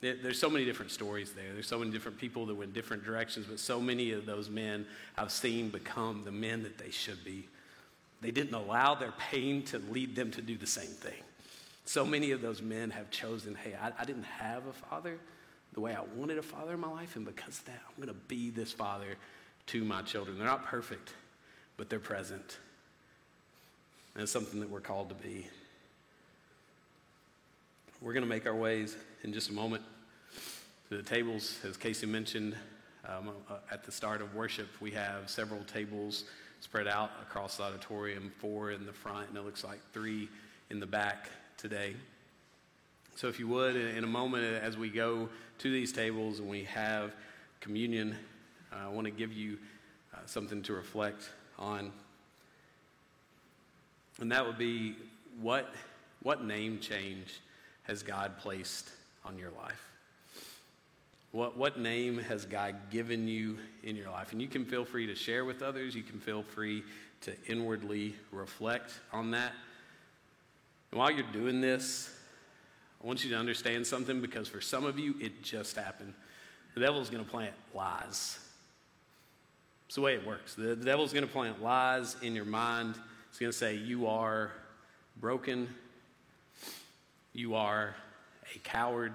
there's 0.00 0.38
so 0.38 0.50
many 0.50 0.64
different 0.64 0.90
stories 0.90 1.32
there. 1.32 1.52
There's 1.52 1.66
so 1.66 1.78
many 1.78 1.90
different 1.90 2.18
people 2.18 2.46
that 2.46 2.54
went 2.54 2.74
different 2.74 3.04
directions, 3.04 3.46
but 3.48 3.58
so 3.58 3.80
many 3.80 4.12
of 4.12 4.26
those 4.26 4.50
men 4.50 4.86
I've 5.16 5.32
seen 5.32 5.70
become 5.70 6.22
the 6.24 6.32
men 6.32 6.62
that 6.64 6.78
they 6.78 6.90
should 6.90 7.24
be. 7.24 7.48
They 8.20 8.30
didn't 8.30 8.54
allow 8.54 8.94
their 8.94 9.12
pain 9.30 9.62
to 9.64 9.78
lead 9.78 10.14
them 10.14 10.30
to 10.32 10.42
do 10.42 10.56
the 10.56 10.66
same 10.66 10.86
thing. 10.90 11.22
So 11.84 12.04
many 12.04 12.32
of 12.32 12.42
those 12.42 12.60
men 12.60 12.90
have 12.90 13.10
chosen, 13.10 13.54
hey, 13.54 13.74
I, 13.80 13.92
I 13.98 14.04
didn't 14.04 14.24
have 14.24 14.66
a 14.66 14.72
father 14.72 15.18
the 15.72 15.80
way 15.80 15.94
I 15.94 16.02
wanted 16.16 16.38
a 16.38 16.42
father 16.42 16.74
in 16.74 16.80
my 16.80 16.90
life, 16.90 17.16
and 17.16 17.24
because 17.24 17.58
of 17.58 17.66
that, 17.66 17.80
I'm 17.88 17.96
going 17.96 18.08
to 18.08 18.20
be 18.28 18.50
this 18.50 18.72
father 18.72 19.16
to 19.66 19.84
my 19.84 20.02
children. 20.02 20.38
They're 20.38 20.46
not 20.46 20.64
perfect, 20.64 21.12
but 21.76 21.90
they're 21.90 21.98
present. 21.98 22.58
And 24.14 24.22
it's 24.22 24.32
something 24.32 24.58
that 24.60 24.70
we're 24.70 24.80
called 24.80 25.10
to 25.10 25.14
be. 25.14 25.48
We're 28.02 28.12
going 28.12 28.24
to 28.24 28.28
make 28.28 28.44
our 28.46 28.54
ways 28.54 28.94
in 29.22 29.32
just 29.32 29.48
a 29.48 29.54
moment 29.54 29.82
to 30.90 30.98
the 30.98 31.02
tables. 31.02 31.58
As 31.64 31.78
Casey 31.78 32.04
mentioned 32.04 32.54
um, 33.08 33.30
uh, 33.48 33.54
at 33.72 33.84
the 33.84 33.90
start 33.90 34.20
of 34.20 34.34
worship, 34.34 34.68
we 34.80 34.90
have 34.90 35.30
several 35.30 35.64
tables 35.64 36.24
spread 36.60 36.88
out 36.88 37.10
across 37.22 37.56
the 37.56 37.62
auditorium 37.62 38.30
four 38.38 38.70
in 38.70 38.84
the 38.84 38.92
front, 38.92 39.30
and 39.30 39.38
it 39.38 39.46
looks 39.46 39.64
like 39.64 39.78
three 39.94 40.28
in 40.68 40.78
the 40.78 40.86
back 40.86 41.30
today. 41.56 41.96
So, 43.14 43.28
if 43.28 43.38
you 43.38 43.48
would, 43.48 43.76
in 43.76 44.04
a 44.04 44.06
moment 44.06 44.44
as 44.62 44.76
we 44.76 44.90
go 44.90 45.30
to 45.58 45.70
these 45.70 45.90
tables 45.90 46.38
and 46.38 46.50
we 46.50 46.64
have 46.64 47.12
communion, 47.60 48.14
I 48.72 48.88
want 48.88 49.06
to 49.06 49.10
give 49.10 49.32
you 49.32 49.56
uh, 50.12 50.18
something 50.26 50.62
to 50.64 50.74
reflect 50.74 51.30
on. 51.58 51.92
And 54.20 54.30
that 54.32 54.44
would 54.44 54.58
be 54.58 54.96
what, 55.40 55.72
what 56.22 56.44
name 56.44 56.78
change 56.78 57.40
has 57.86 58.02
God 58.02 58.38
placed 58.38 58.90
on 59.24 59.38
your 59.38 59.50
life? 59.50 59.82
What, 61.32 61.56
what 61.56 61.78
name 61.78 62.18
has 62.18 62.46
God 62.46 62.76
given 62.90 63.28
you 63.28 63.58
in 63.82 63.96
your 63.96 64.10
life? 64.10 64.32
And 64.32 64.40
you 64.40 64.48
can 64.48 64.64
feel 64.64 64.84
free 64.84 65.06
to 65.06 65.14
share 65.14 65.44
with 65.44 65.62
others. 65.62 65.94
You 65.94 66.02
can 66.02 66.18
feel 66.18 66.42
free 66.42 66.82
to 67.22 67.34
inwardly 67.46 68.14
reflect 68.32 68.92
on 69.12 69.32
that. 69.32 69.52
And 70.90 70.98
while 70.98 71.10
you're 71.10 71.24
doing 71.32 71.60
this, 71.60 72.10
I 73.02 73.06
want 73.06 73.24
you 73.24 73.30
to 73.30 73.36
understand 73.36 73.86
something 73.86 74.20
because 74.20 74.48
for 74.48 74.60
some 74.60 74.84
of 74.84 74.98
you, 74.98 75.14
it 75.20 75.42
just 75.42 75.76
happened. 75.76 76.14
The 76.74 76.80
devil's 76.80 77.10
going 77.10 77.24
to 77.24 77.30
plant 77.30 77.54
lies. 77.74 78.38
It's 79.86 79.94
the 79.94 80.00
way 80.00 80.14
it 80.14 80.26
works. 80.26 80.54
The, 80.54 80.74
the 80.74 80.84
devil's 80.84 81.12
going 81.12 81.26
to 81.26 81.32
plant 81.32 81.62
lies 81.62 82.16
in 82.22 82.34
your 82.34 82.44
mind. 82.44 82.96
He's 83.30 83.38
going 83.38 83.52
to 83.52 83.56
say, 83.56 83.74
You 83.76 84.06
are 84.06 84.52
broken, 85.20 85.68
you 87.36 87.54
are 87.54 87.94
a 88.54 88.58
coward. 88.60 89.12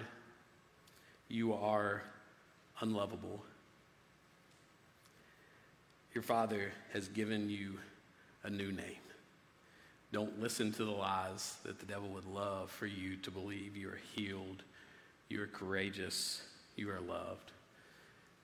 You 1.28 1.54
are 1.54 2.02
unlovable. 2.80 3.42
Your 6.14 6.22
Father 6.22 6.72
has 6.92 7.08
given 7.08 7.50
you 7.50 7.80
a 8.44 8.50
new 8.50 8.70
name. 8.70 8.96
Don't 10.12 10.40
listen 10.40 10.70
to 10.72 10.84
the 10.84 10.90
lies 10.92 11.56
that 11.64 11.80
the 11.80 11.86
devil 11.86 12.10
would 12.10 12.26
love 12.26 12.70
for 12.70 12.86
you 12.86 13.16
to 13.16 13.30
believe 13.30 13.76
you 13.76 13.88
are 13.88 14.00
healed, 14.14 14.62
you 15.28 15.42
are 15.42 15.48
courageous, 15.48 16.42
you 16.76 16.90
are 16.90 17.00
loved. 17.00 17.50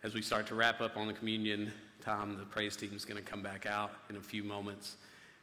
As 0.03 0.13
we 0.13 0.23
start 0.23 0.49
to 0.49 0.57
wrap 0.57 0.81
up 0.81 0.97
on 0.97 1.07
the 1.07 1.13
communion 1.13 1.71
time, 2.01 2.37
the 2.37 2.45
praise 2.45 2.75
team 2.75 2.95
is 2.97 3.05
going 3.05 3.23
to 3.23 3.31
come 3.31 3.43
back 3.43 3.67
out 3.67 3.93
in 4.11 4.17
a 4.17 4.21
few 4.21 4.43
moments. 4.43 4.97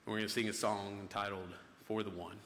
And 0.05 0.11
we're 0.11 0.19
going 0.19 0.27
to 0.27 0.33
sing 0.33 0.49
a 0.49 0.53
song 0.53 0.97
entitled 1.01 1.53
For 1.85 2.03
the 2.03 2.09
One. 2.09 2.37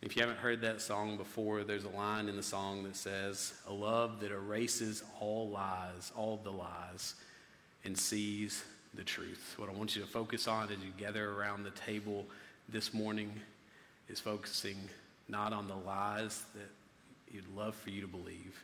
If 0.00 0.14
you 0.14 0.22
haven't 0.22 0.38
heard 0.38 0.60
that 0.60 0.80
song 0.80 1.16
before, 1.16 1.64
there's 1.64 1.82
a 1.82 1.88
line 1.88 2.28
in 2.28 2.36
the 2.36 2.42
song 2.42 2.84
that 2.84 2.94
says, 2.94 3.54
A 3.66 3.72
love 3.72 4.20
that 4.20 4.30
erases 4.30 5.02
all 5.20 5.48
lies, 5.48 6.12
all 6.16 6.38
the 6.44 6.52
lies, 6.52 7.16
and 7.84 7.98
sees 7.98 8.62
the 8.94 9.02
truth. 9.02 9.54
What 9.56 9.68
I 9.68 9.72
want 9.72 9.96
you 9.96 10.02
to 10.02 10.08
focus 10.08 10.46
on 10.46 10.70
as 10.70 10.78
you 10.78 10.92
gather 10.96 11.32
around 11.32 11.64
the 11.64 11.72
table 11.72 12.26
this 12.68 12.94
morning 12.94 13.32
is 14.08 14.20
focusing 14.20 14.76
not 15.28 15.52
on 15.52 15.66
the 15.66 15.74
lies 15.74 16.44
that 16.54 16.70
you'd 17.34 17.56
love 17.56 17.74
for 17.74 17.90
you 17.90 18.00
to 18.00 18.06
believe, 18.06 18.62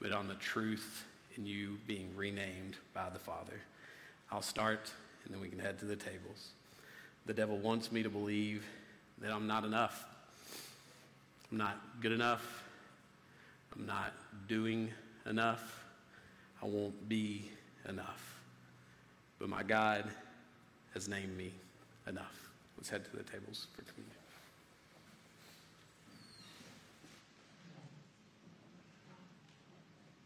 but 0.00 0.12
on 0.12 0.28
the 0.28 0.34
truth 0.34 1.04
in 1.36 1.46
you 1.46 1.78
being 1.88 2.10
renamed 2.14 2.76
by 2.94 3.10
the 3.10 3.18
Father. 3.18 3.60
I'll 4.30 4.40
start, 4.40 4.92
and 5.24 5.34
then 5.34 5.40
we 5.40 5.48
can 5.48 5.58
head 5.58 5.80
to 5.80 5.84
the 5.84 5.96
tables. 5.96 6.50
The 7.26 7.34
devil 7.34 7.58
wants 7.58 7.90
me 7.90 8.04
to 8.04 8.08
believe 8.08 8.64
that 9.20 9.32
I'm 9.32 9.48
not 9.48 9.64
enough. 9.64 10.04
I'm 11.50 11.58
not 11.58 11.78
good 12.00 12.12
enough. 12.12 12.64
I'm 13.74 13.86
not 13.86 14.12
doing 14.48 14.90
enough. 15.26 15.84
I 16.62 16.66
won't 16.66 17.08
be 17.08 17.50
enough. 17.88 18.40
But 19.38 19.48
my 19.48 19.62
God 19.62 20.04
has 20.94 21.08
named 21.08 21.36
me 21.36 21.52
enough. 22.06 22.50
Let's 22.76 22.88
head 22.88 23.04
to 23.04 23.16
the 23.16 23.22
tables 23.22 23.66
for 23.74 23.82
communion. 23.82 24.19